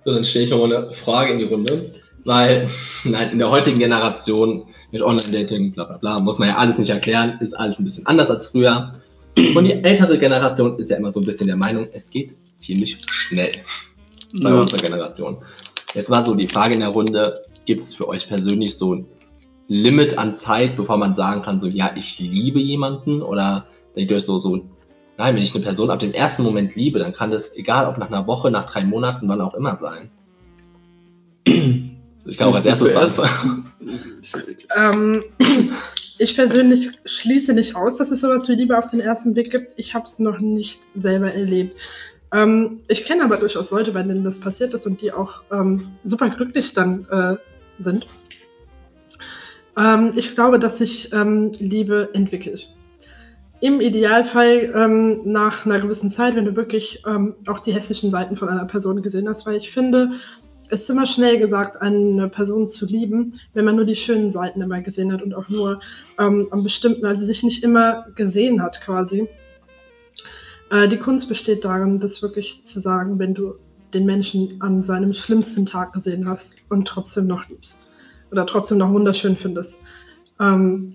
[0.05, 1.95] So, dann stelle ich nochmal eine Frage in die Runde.
[2.25, 2.68] Weil
[3.05, 6.91] nein, in der heutigen Generation mit Online-Dating, bla bla bla, muss man ja alles nicht
[6.91, 8.95] erklären, ist alles ein bisschen anders als früher.
[9.37, 12.99] Und die ältere Generation ist ja immer so ein bisschen der Meinung, es geht ziemlich
[13.11, 13.53] schnell
[14.33, 14.61] bei ja.
[14.61, 15.39] unserer Generation.
[15.95, 19.07] Jetzt war so die Frage in der Runde, gibt es für euch persönlich so ein
[19.68, 23.22] Limit an Zeit, bevor man sagen kann, so ja, ich liebe jemanden?
[23.22, 23.66] Oder
[23.97, 24.57] denkt ihr euch so, so,
[25.16, 27.99] nein, wenn ich eine Person ab dem ersten Moment liebe, dann kann das, egal ob
[27.99, 30.11] nach einer Woche, nach drei Monaten, wann auch immer sein.
[32.25, 33.73] Ich kann auch als erstes beantworten.
[34.77, 35.25] Ähm,
[36.18, 39.75] ich persönlich schließe nicht aus, dass es sowas wie Liebe auf den ersten Blick gibt.
[39.77, 41.77] Ich habe es noch nicht selber erlebt.
[42.33, 45.93] Ähm, ich kenne aber durchaus Leute, bei denen das passiert ist und die auch ähm,
[46.05, 47.37] super glücklich dann äh,
[47.79, 48.07] sind.
[49.77, 52.68] Ähm, ich glaube, dass sich ähm, Liebe entwickelt.
[53.61, 58.37] Im Idealfall ähm, nach einer gewissen Zeit, wenn du wirklich ähm, auch die hässlichen Seiten
[58.37, 60.12] von einer Person gesehen hast, weil ich finde,
[60.73, 64.81] ist immer schnell gesagt, eine Person zu lieben, wenn man nur die schönen Seiten immer
[64.81, 65.81] gesehen hat und auch nur
[66.18, 69.29] ähm, am bestimmten, also sich nicht immer gesehen hat quasi.
[70.70, 73.55] Äh, die Kunst besteht darin, das wirklich zu sagen, wenn du
[73.93, 77.79] den Menschen an seinem schlimmsten Tag gesehen hast und trotzdem noch liebst
[78.31, 79.79] oder trotzdem noch wunderschön findest.
[80.41, 80.95] Ähm,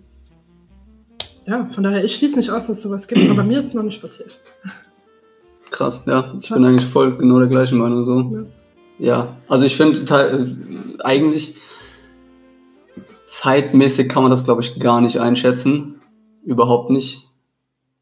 [1.45, 3.73] ja, von daher, ich schließe nicht aus, dass es sowas gibt, aber mir ist es
[3.75, 4.39] noch nicht passiert.
[5.69, 6.33] Krass, ja.
[6.41, 8.21] Ich bin eigentlich voll genau der gleichen Meinung so.
[8.21, 8.45] Ja.
[8.99, 11.55] Ja, also ich finde eigentlich
[13.25, 16.01] zeitmäßig kann man das, glaube ich, gar nicht einschätzen.
[16.43, 17.27] Überhaupt nicht.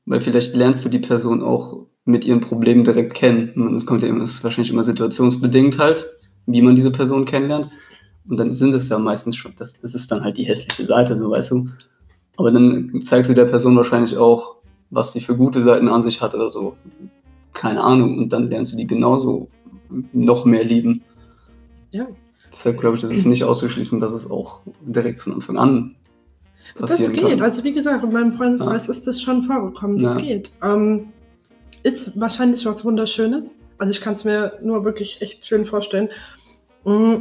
[0.05, 3.71] Weil vielleicht lernst du die Person auch mit ihren Problemen direkt kennen.
[3.73, 6.07] Das kommt ja immer, das ist wahrscheinlich immer situationsbedingt halt,
[6.45, 7.69] wie man diese Person kennenlernt.
[8.29, 11.17] Und dann sind es ja meistens schon, das, das ist dann halt die hässliche Seite,
[11.17, 11.69] so weißt du.
[12.37, 14.57] Aber dann zeigst du der Person wahrscheinlich auch,
[14.91, 16.75] was sie für gute Seiten an sich hat oder so.
[17.53, 18.17] Keine Ahnung.
[18.19, 19.49] Und dann lernst du die genauso
[20.13, 21.03] noch mehr lieben.
[21.91, 22.07] Ja.
[22.51, 25.95] Deshalb glaube ich, das ist nicht auszuschließen, dass es auch direkt von Anfang an
[26.79, 27.29] Das passieren geht.
[27.29, 27.41] kann.
[27.41, 29.99] Also wie gesagt, in meinem Freundeskreis ist das schon vorgekommen.
[29.99, 30.19] Das Ja.
[30.19, 30.51] geht.
[30.63, 31.07] Ähm,
[31.83, 33.55] ist wahrscheinlich was Wunderschönes.
[33.77, 36.09] Also ich kann es mir nur wirklich echt schön vorstellen.
[36.85, 37.15] Mm,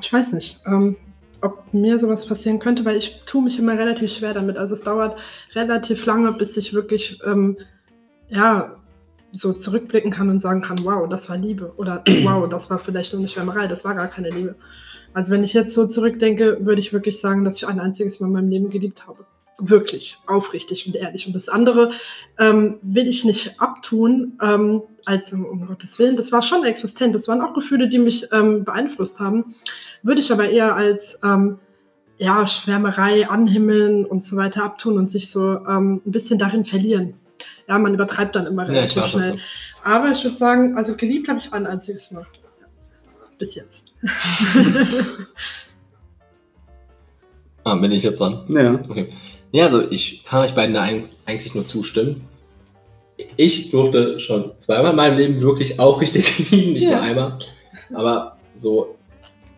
[0.00, 0.96] Ich weiß nicht, ähm,
[1.40, 4.56] ob mir sowas passieren könnte, weil ich tue mich immer relativ schwer damit.
[4.58, 5.16] Also es dauert
[5.54, 7.56] relativ lange, bis ich wirklich ähm,
[8.28, 8.76] ja
[9.36, 13.12] so zurückblicken kann und sagen kann, wow, das war Liebe oder wow, das war vielleicht
[13.12, 14.56] nur eine Schwärmerei, das war gar keine Liebe.
[15.12, 18.26] Also wenn ich jetzt so zurückdenke, würde ich wirklich sagen, dass ich ein einziges Mal
[18.26, 19.24] in meinem Leben geliebt habe.
[19.58, 21.26] Wirklich, aufrichtig und ehrlich.
[21.26, 21.90] Und das andere
[22.38, 26.16] ähm, will ich nicht abtun, ähm, als um, Gottes Willen.
[26.16, 27.14] Das war schon existent.
[27.14, 29.54] Das waren auch Gefühle, die mich ähm, beeinflusst haben.
[30.02, 31.58] Würde ich aber eher als ähm,
[32.18, 37.14] ja, Schwärmerei, Anhimmeln und so weiter abtun und sich so ähm, ein bisschen darin verlieren.
[37.68, 39.38] Ja, man übertreibt dann immer Ja, relativ ich weiß schnell.
[39.82, 42.26] Aber ich würde sagen, also geliebt habe ich ein einziges Mal.
[42.60, 42.66] Ja.
[43.38, 43.84] Bis jetzt.
[47.64, 48.44] Ah, bin ich jetzt dran?
[48.48, 48.74] Ja.
[48.88, 49.12] Okay.
[49.50, 52.28] Ja, also ich kann euch beiden da eigentlich nur zustimmen.
[53.36, 56.90] Ich durfte schon zweimal in meinem Leben wirklich auch richtig lieben, nicht Ja.
[56.92, 57.38] nur einmal.
[57.92, 58.94] Aber so,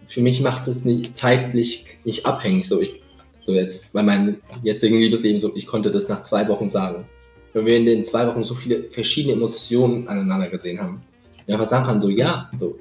[0.06, 2.66] für mich macht es nicht zeitlich nicht abhängig.
[2.66, 3.02] So, ich,
[3.40, 7.02] so jetzt, bei meinem jetzigen Liebesleben, so, ich konnte das nach zwei Wochen sagen.
[7.52, 11.02] Wenn wir in den zwei Wochen so viele verschiedene Emotionen aneinander gesehen haben.
[11.46, 12.78] Ja, einfach sagen kann, so, ja, so,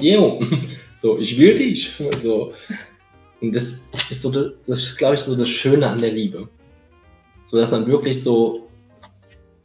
[0.00, 0.40] jo,
[0.96, 1.92] so, ich will dich.
[2.22, 2.52] So.
[3.40, 6.48] Und das ist so, das ist, glaube ich, so das Schöne an der Liebe.
[7.44, 8.66] So, dass man wirklich so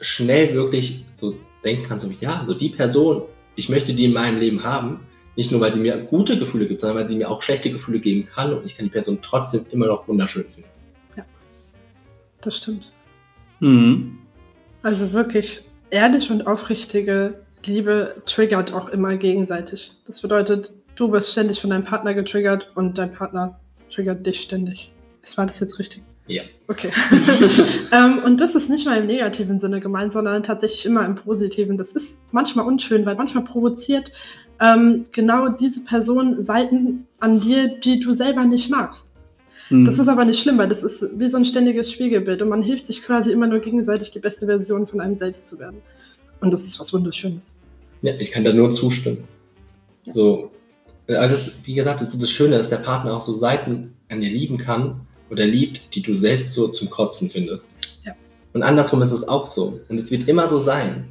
[0.02, 3.24] schnell wirklich so denken kann, so, ja, so die Person,
[3.56, 5.00] ich möchte die in meinem Leben haben.
[5.38, 8.02] Nicht nur, weil sie mir gute Gefühle gibt, sondern weil sie mir auch schlechte Gefühle
[8.02, 10.70] geben kann und ich kann die Person trotzdem immer noch wunderschön finden.
[12.42, 12.92] Das stimmt.
[13.60, 14.18] Mhm.
[14.84, 19.92] Also wirklich ehrlich und aufrichtige Liebe triggert auch immer gegenseitig.
[20.08, 23.60] Das bedeutet, du wirst ständig von deinem Partner getriggert und dein Partner
[23.94, 24.92] triggert dich ständig.
[25.22, 26.02] Ist- War das jetzt richtig?
[26.28, 26.44] Ja.
[26.68, 26.92] Okay.
[27.92, 31.78] ähm, und das ist nicht mal im negativen Sinne gemeint, sondern tatsächlich immer im positiven.
[31.78, 34.12] Das ist manchmal unschön, weil manchmal provoziert
[34.62, 39.11] ähm, genau diese Person Seiten an dir, die du selber nicht magst.
[39.72, 39.86] Mhm.
[39.86, 42.62] Das ist aber nicht schlimm, weil das ist wie so ein ständiges Spiegelbild und man
[42.62, 45.78] hilft sich quasi immer nur gegenseitig, die beste Version von einem selbst zu werden.
[46.42, 47.56] Und das ist was Wunderschönes.
[48.02, 49.24] Ja, ich kann da nur zustimmen.
[50.04, 50.14] Ja.
[50.14, 50.52] So,
[51.08, 54.22] also wie gesagt, das ist so das Schöne, dass der Partner auch so Seiten an
[54.22, 57.74] dir lieben kann oder liebt, die du selbst so zum Kotzen findest.
[58.04, 58.14] Ja.
[58.54, 59.80] Und andersrum ist es auch so.
[59.88, 61.06] Und es wird immer so sein.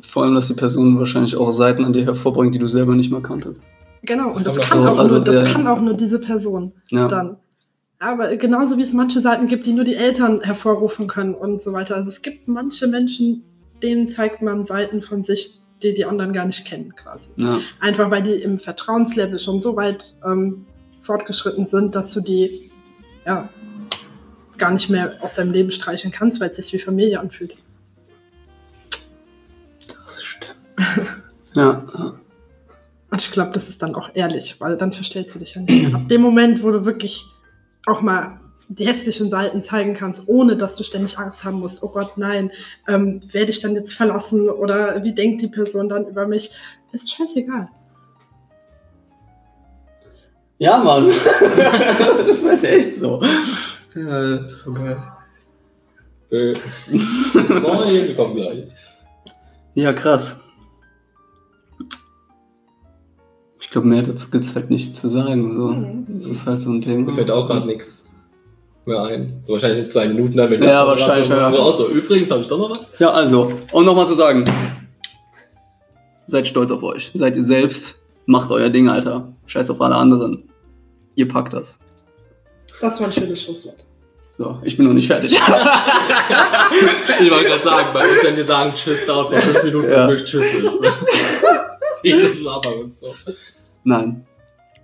[0.00, 3.10] Vor allem, dass die Person wahrscheinlich auch Seiten an dir hervorbringt, die du selber nicht
[3.10, 3.62] mal kanntest.
[4.02, 7.08] Genau, und Das das, kann, auch- also nur, das kann auch nur diese Person Ja.
[7.08, 7.36] dann.
[7.98, 11.72] Aber genauso wie es manche Seiten gibt, die nur die Eltern hervorrufen können und so
[11.74, 11.96] weiter.
[11.96, 13.44] Also es gibt manche Menschen,
[13.82, 17.28] denen zeigt man Seiten von sich, die die anderen gar nicht kennen quasi.
[17.36, 17.58] Ja.
[17.80, 20.64] Einfach weil die im Vertrauenslevel schon so weit ähm,
[21.02, 22.70] fortgeschritten sind, dass du die
[23.26, 23.50] ja,
[24.56, 27.54] gar nicht mehr aus deinem Leben streichen kannst, weil es sich wie Familie anfühlt.
[29.88, 30.56] Das stimmt.
[31.54, 32.14] ja.
[33.10, 35.82] Und ich glaube, das ist dann auch ehrlich, weil dann verstellst du dich ja nicht
[35.82, 35.94] mehr.
[35.94, 37.24] Ab dem Moment, wo du wirklich
[37.86, 41.88] auch mal die hässlichen Seiten zeigen kannst, ohne dass du ständig Angst haben musst, oh
[41.88, 42.52] Gott, nein,
[42.86, 46.52] ähm, werde ich dann jetzt verlassen oder wie denkt die Person dann über mich,
[46.92, 47.68] ist scheißegal.
[50.58, 51.08] Ja, Mann.
[51.56, 53.20] das ist halt echt so.
[53.94, 55.02] Ja, das ist so geil.
[56.30, 56.52] Äh,
[57.60, 58.64] Moin, wir kommen gleich.
[59.74, 60.39] Ja, krass.
[63.70, 65.54] Ich glaube, mehr dazu gibt es halt nicht zu sagen.
[65.56, 65.68] So.
[65.68, 66.04] Mhm.
[66.18, 67.08] Das ist halt so ein Thema.
[67.08, 68.04] Mir fällt auch gerade nichts
[68.84, 69.44] mehr ein.
[69.46, 71.52] So wahrscheinlich in zwei Minuten dann, wenn Ja, wahrscheinlich, ja.
[71.52, 72.90] So, auch so, übrigens habe ich doch noch was.
[72.98, 74.44] Ja, also, um nochmal zu sagen,
[76.26, 77.12] seid stolz auf euch.
[77.14, 77.94] Seid ihr selbst,
[78.26, 79.32] macht euer Ding, Alter.
[79.46, 80.48] Scheiß auf alle anderen.
[81.14, 81.78] Ihr packt das.
[82.80, 83.84] Das war ein schönes Schlusswort.
[84.32, 85.38] So, ich bin noch nicht fertig.
[87.22, 89.90] Ich wollte gerade sagen, bei uns, wenn wir sagen Tschüss, dauert es noch fünf Minuten,
[89.92, 90.06] Ja.
[90.06, 90.78] bis wirklich Tschüss ist.
[90.78, 90.84] So.
[92.02, 93.06] Vieles labern und so.
[93.84, 94.26] Nein,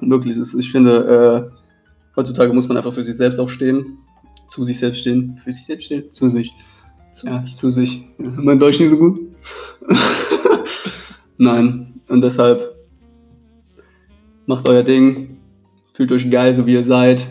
[0.00, 0.36] wirklich.
[0.36, 3.98] Das, ich finde, äh, heutzutage muss man einfach für sich selbst auch stehen.
[4.48, 5.40] Zu sich selbst stehen.
[5.42, 6.10] Für sich selbst stehen?
[6.10, 6.52] Zu sich.
[7.12, 8.06] Zu Ja, zu sich.
[8.18, 9.20] Ja, mein Deutsch nicht so gut.
[11.38, 12.76] Nein, und deshalb
[14.46, 15.38] macht euer Ding.
[15.94, 17.28] Fühlt euch geil, so wie ihr seid.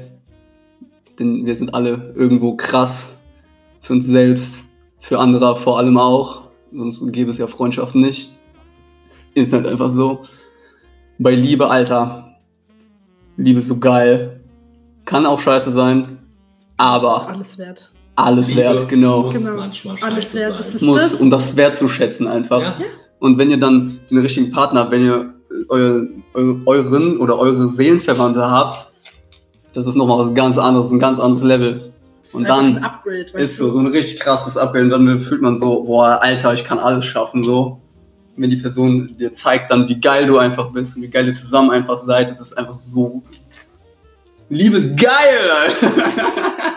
[1.19, 3.09] Denn wir sind alle irgendwo krass.
[3.81, 4.65] Für uns selbst,
[4.99, 6.49] für andere vor allem auch.
[6.73, 8.35] Sonst gäbe es ja Freundschaften nicht.
[9.35, 10.21] Ist halt einfach so.
[11.19, 12.35] Bei Liebe, Alter.
[13.37, 14.41] Liebe ist so geil.
[15.05, 16.19] Kann auch scheiße sein.
[16.77, 17.89] Das ist Aber alles wert.
[18.15, 19.55] alles Liebe wert, genau Muss Genau.
[19.55, 20.57] manchmal Alles scheiße wert, sein.
[20.61, 21.13] das ist muss, das.
[21.15, 22.61] um das wertzuschätzen einfach.
[22.61, 22.75] Ja.
[23.19, 25.33] Und wenn ihr dann den richtigen Partner habt, wenn ihr
[25.69, 28.89] euer, eu, euren oder eure Seelenverwandte habt,
[29.73, 31.93] das ist nochmal was ganz anderes, ein ganz anderes Level.
[32.33, 34.91] Und dann ein Upgrade, Ist so, so ein richtig krasses Abbild.
[34.91, 37.79] Und dann fühlt man so, boah, Alter, ich kann alles schaffen, so.
[38.37, 41.33] Wenn die Person dir zeigt dann, wie geil du einfach bist und wie geil ihr
[41.33, 43.23] zusammen einfach seid, das ist einfach so.
[44.49, 45.93] Liebe ist geil, Alter.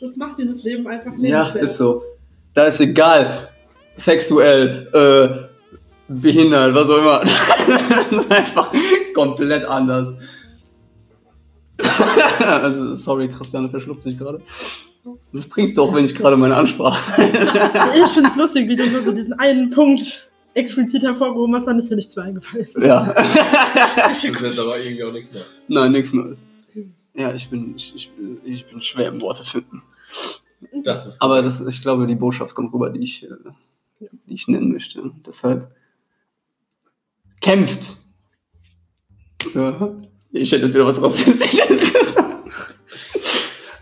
[0.00, 1.64] Das macht dieses Leben einfach Ja, lebenswert.
[1.64, 2.02] ist so.
[2.54, 3.48] Da ist egal,
[3.96, 5.48] sexuell, äh,
[6.12, 7.20] behindert, was auch immer.
[7.88, 8.72] das ist einfach
[9.14, 10.12] komplett anders.
[12.40, 14.40] also, sorry, Christiane verschluckt sich gerade.
[15.32, 17.22] Das trinkst du auch, wenn ich gerade meine Ansprache.
[18.04, 21.78] Ich finde es lustig, wie du nur so diesen einen Punkt explizit hervorgehoben hast, dann
[21.78, 22.66] ist dir nichts mehr eingefallen.
[22.82, 23.12] ja.
[23.96, 25.46] Das ist jetzt aber irgendwie auch nichts Neues.
[25.68, 26.42] Nein, nichts Neues.
[27.14, 29.82] Ja, ich bin, ich, ich, bin- ich bin schwer im Worte finden.
[30.84, 34.46] Das ist Aber das, ich glaube, die Botschaft kommt rüber, die ich, äh, die ich
[34.48, 35.02] nennen möchte.
[35.26, 35.74] Deshalb
[37.40, 37.96] kämpft.
[39.54, 39.94] Ja.
[40.30, 42.31] Ich hätte jetzt wieder was Rassistisches gesagt.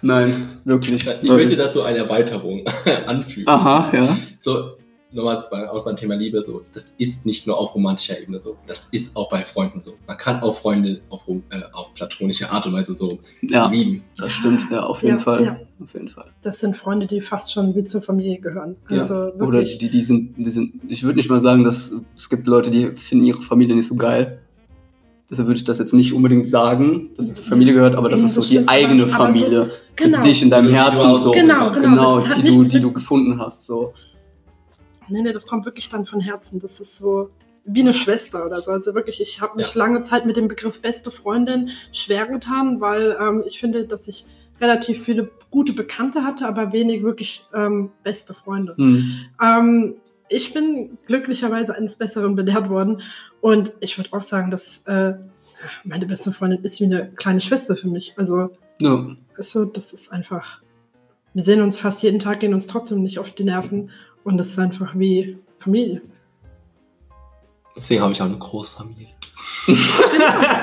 [0.02, 1.06] Nein, wirklich.
[1.22, 2.64] Ich möchte dazu eine Erweiterung
[3.06, 3.48] anfügen.
[3.48, 4.16] Aha, ja.
[4.38, 4.76] So,
[5.12, 8.56] nochmal bei, auch beim Thema Liebe, so, das ist nicht nur auf romantischer Ebene so,
[8.66, 9.94] das ist auch bei Freunden so.
[10.06, 14.02] Man kann auch Freunde auf, äh, auf platonische Art und Weise so Ja, lieben.
[14.16, 14.66] das stimmt.
[14.70, 15.44] Ja, auf jeden Ja, Fall.
[15.44, 15.56] ja.
[15.82, 16.26] Auf jeden Fall.
[16.42, 18.76] Das sind Freunde, die fast schon wie zur Familie gehören.
[18.88, 19.28] Also ja.
[19.34, 19.78] Oder wirklich.
[19.78, 22.90] die, die sind, die sind, ich würde nicht mal sagen, dass es gibt Leute, die
[22.96, 24.39] finden ihre Familie nicht so geil.
[25.30, 28.20] Deshalb würde ich das jetzt nicht unbedingt sagen, dass sie zur Familie gehört, aber das
[28.20, 29.70] Ja, ist so das die eigene aber- aber so- Familie.
[29.96, 30.18] genau.
[30.18, 31.30] Für dich in deinem du Herzen aus- so.
[31.30, 31.80] Genau, genau,
[32.16, 33.64] genau die, du, die du gefunden hast.
[33.66, 33.94] So.
[35.08, 36.60] Nee, nee, das kommt wirklich dann von Herzen.
[36.60, 37.30] Das ist so
[37.64, 38.72] wie eine Schwester oder so.
[38.72, 39.78] Also wirklich, ich habe mich Ja.
[39.78, 44.24] lange Zeit mit dem Begriff beste Freundin schwer getan, weil ähm, ich finde, dass ich
[44.60, 48.74] relativ viele gute Bekannte hatte, aber wenig wirklich ähm, beste Freunde.
[48.76, 49.12] Hm.
[49.42, 49.94] Ähm,
[50.30, 53.02] ich bin glücklicherweise eines Besseren belehrt worden
[53.42, 55.14] und ich würde auch sagen, dass äh,
[55.84, 58.14] meine beste Freundin ist wie eine kleine Schwester für mich.
[58.16, 58.50] Also,
[58.80, 59.08] Ja.
[59.36, 60.62] weißt du, das ist einfach.
[61.34, 63.90] Wir sehen uns fast jeden Tag, gehen uns trotzdem nicht auf die Nerven
[64.24, 66.00] und das ist einfach wie Familie.
[67.76, 69.08] Deswegen habe ich auch eine Großfamilie.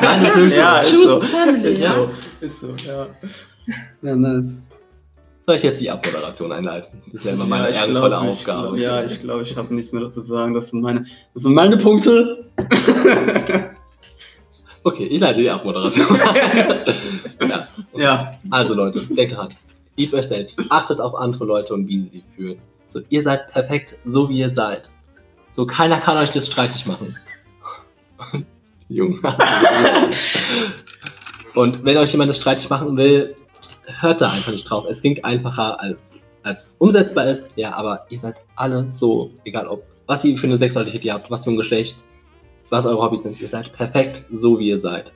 [0.02, 1.22] Nein, das ist Ja, ist Choose so.
[1.22, 1.94] Family, Ist ja.
[1.96, 2.10] so.
[2.42, 3.08] Ist so, ja.
[4.02, 4.62] Ja, nice.
[5.48, 7.02] Soll ich jetzt die Abmoderation einleiten?
[7.06, 8.68] Das ist ja immer meine ich ehrenvolle glaub, ich Aufgabe.
[8.68, 10.54] glaub, ja, ich glaube, ich habe nichts mehr dazu zu sagen.
[10.54, 12.50] Das sind meine, das sind meine Punkte.
[14.84, 16.36] Okay, ich leite die Abmoderation ein.
[17.50, 17.68] ja.
[17.98, 18.40] ja.
[18.50, 19.50] Also Leute, denkt dran.
[19.98, 20.62] Liebt euch selbst.
[20.70, 22.60] Achtet auf andere Leute und wie sie sie fühlen.
[22.86, 24.90] So, ihr seid perfekt, so wie ihr seid.
[25.52, 27.18] So, keiner kann euch das streitig machen.
[28.88, 29.20] Junge.
[31.54, 33.36] Und wenn euch jemand das streitig machen will,
[34.00, 34.86] hört da einfach nicht drauf.
[34.90, 37.52] Es klingt einfacher, als, als umsetzbar ist.
[37.56, 41.30] Ja, aber ihr seid alle so, egal ob, was ihr für eine Sexualität ihr habt,
[41.32, 41.98] was für ein Geschlecht,
[42.70, 43.40] was eure Hobbys sind.
[43.40, 45.12] Ihr seid perfekt, so wie ihr seid.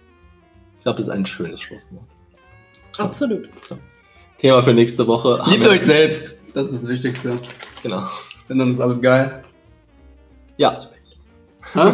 [0.78, 2.04] Ich glaube, das ist ein schönes Schlusswort.
[2.98, 3.50] Absolut.
[4.38, 5.42] Thema für nächste Woche.
[5.48, 6.34] Liebt euch selbst.
[6.54, 7.38] Das ist das Wichtigste.
[7.84, 8.08] Genau.
[8.50, 9.44] Denn dann ist alles geil.
[10.58, 10.90] Ja,
[11.74, 11.94] Hä?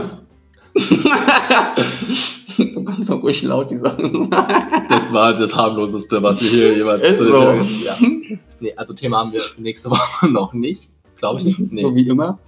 [2.73, 4.85] du kannst auch ruhig laut die Sachen sagen.
[4.89, 7.41] das war das harmloseste, was wir hier jeweils Ist zu- so.
[7.83, 7.97] Ja.
[8.59, 11.57] Nee, also Thema haben wir nächste Woche noch nicht, glaube ich.
[11.59, 12.39] Nee, So wie immer.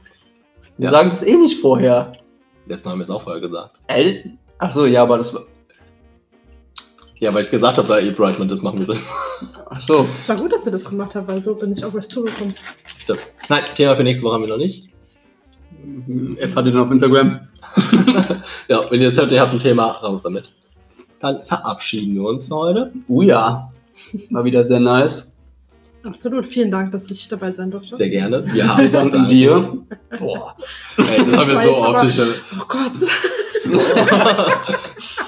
[0.78, 0.92] Wir Ja.
[0.92, 2.14] sagen das eh nicht vorher.
[2.66, 3.76] letztes Mal haben wir es auch vorher gesagt.
[3.88, 5.44] Ey, Ach so, ja, aber das war.
[7.20, 9.10] Ja, weil ich gesagt habe, da ihr Brightman das machen wir das.
[9.70, 10.06] Ach so.
[10.22, 12.56] Es war gut, dass ihr das gemacht habt, weil so bin ich auf euch zugekommen.
[12.98, 13.20] Stimmt.
[13.50, 14.90] Nein, Thema für nächste Woche haben wir noch nicht.
[16.38, 17.42] F hatte dann auf Instagram.
[18.68, 20.52] ja, wenn ihr das hört, ihr habt ein Thema, raus damit.
[21.20, 22.92] Dann verabschieden wir uns für heute.
[23.08, 23.72] Oh ja.
[24.32, 25.26] War wieder sehr nice.
[26.04, 26.46] Absolut.
[26.46, 27.96] Vielen Dank, dass ich dabei sein durfte.
[27.96, 28.46] Sehr gerne.
[28.54, 29.78] Wir haben Wir danken dir.
[30.18, 30.56] Boah.
[30.98, 32.36] Ey, das haben wir so jetzt aber-.
[32.60, 32.94] Oh Gott.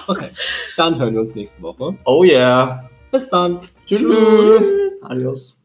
[0.07, 0.29] okay,
[0.77, 1.95] dann hören wir uns nächste Woche.
[2.05, 2.89] Oh yeah.
[3.11, 3.59] Bis dann.
[3.85, 3.99] Tschüss.
[3.99, 5.03] Tschüss.
[5.03, 5.60] Adios.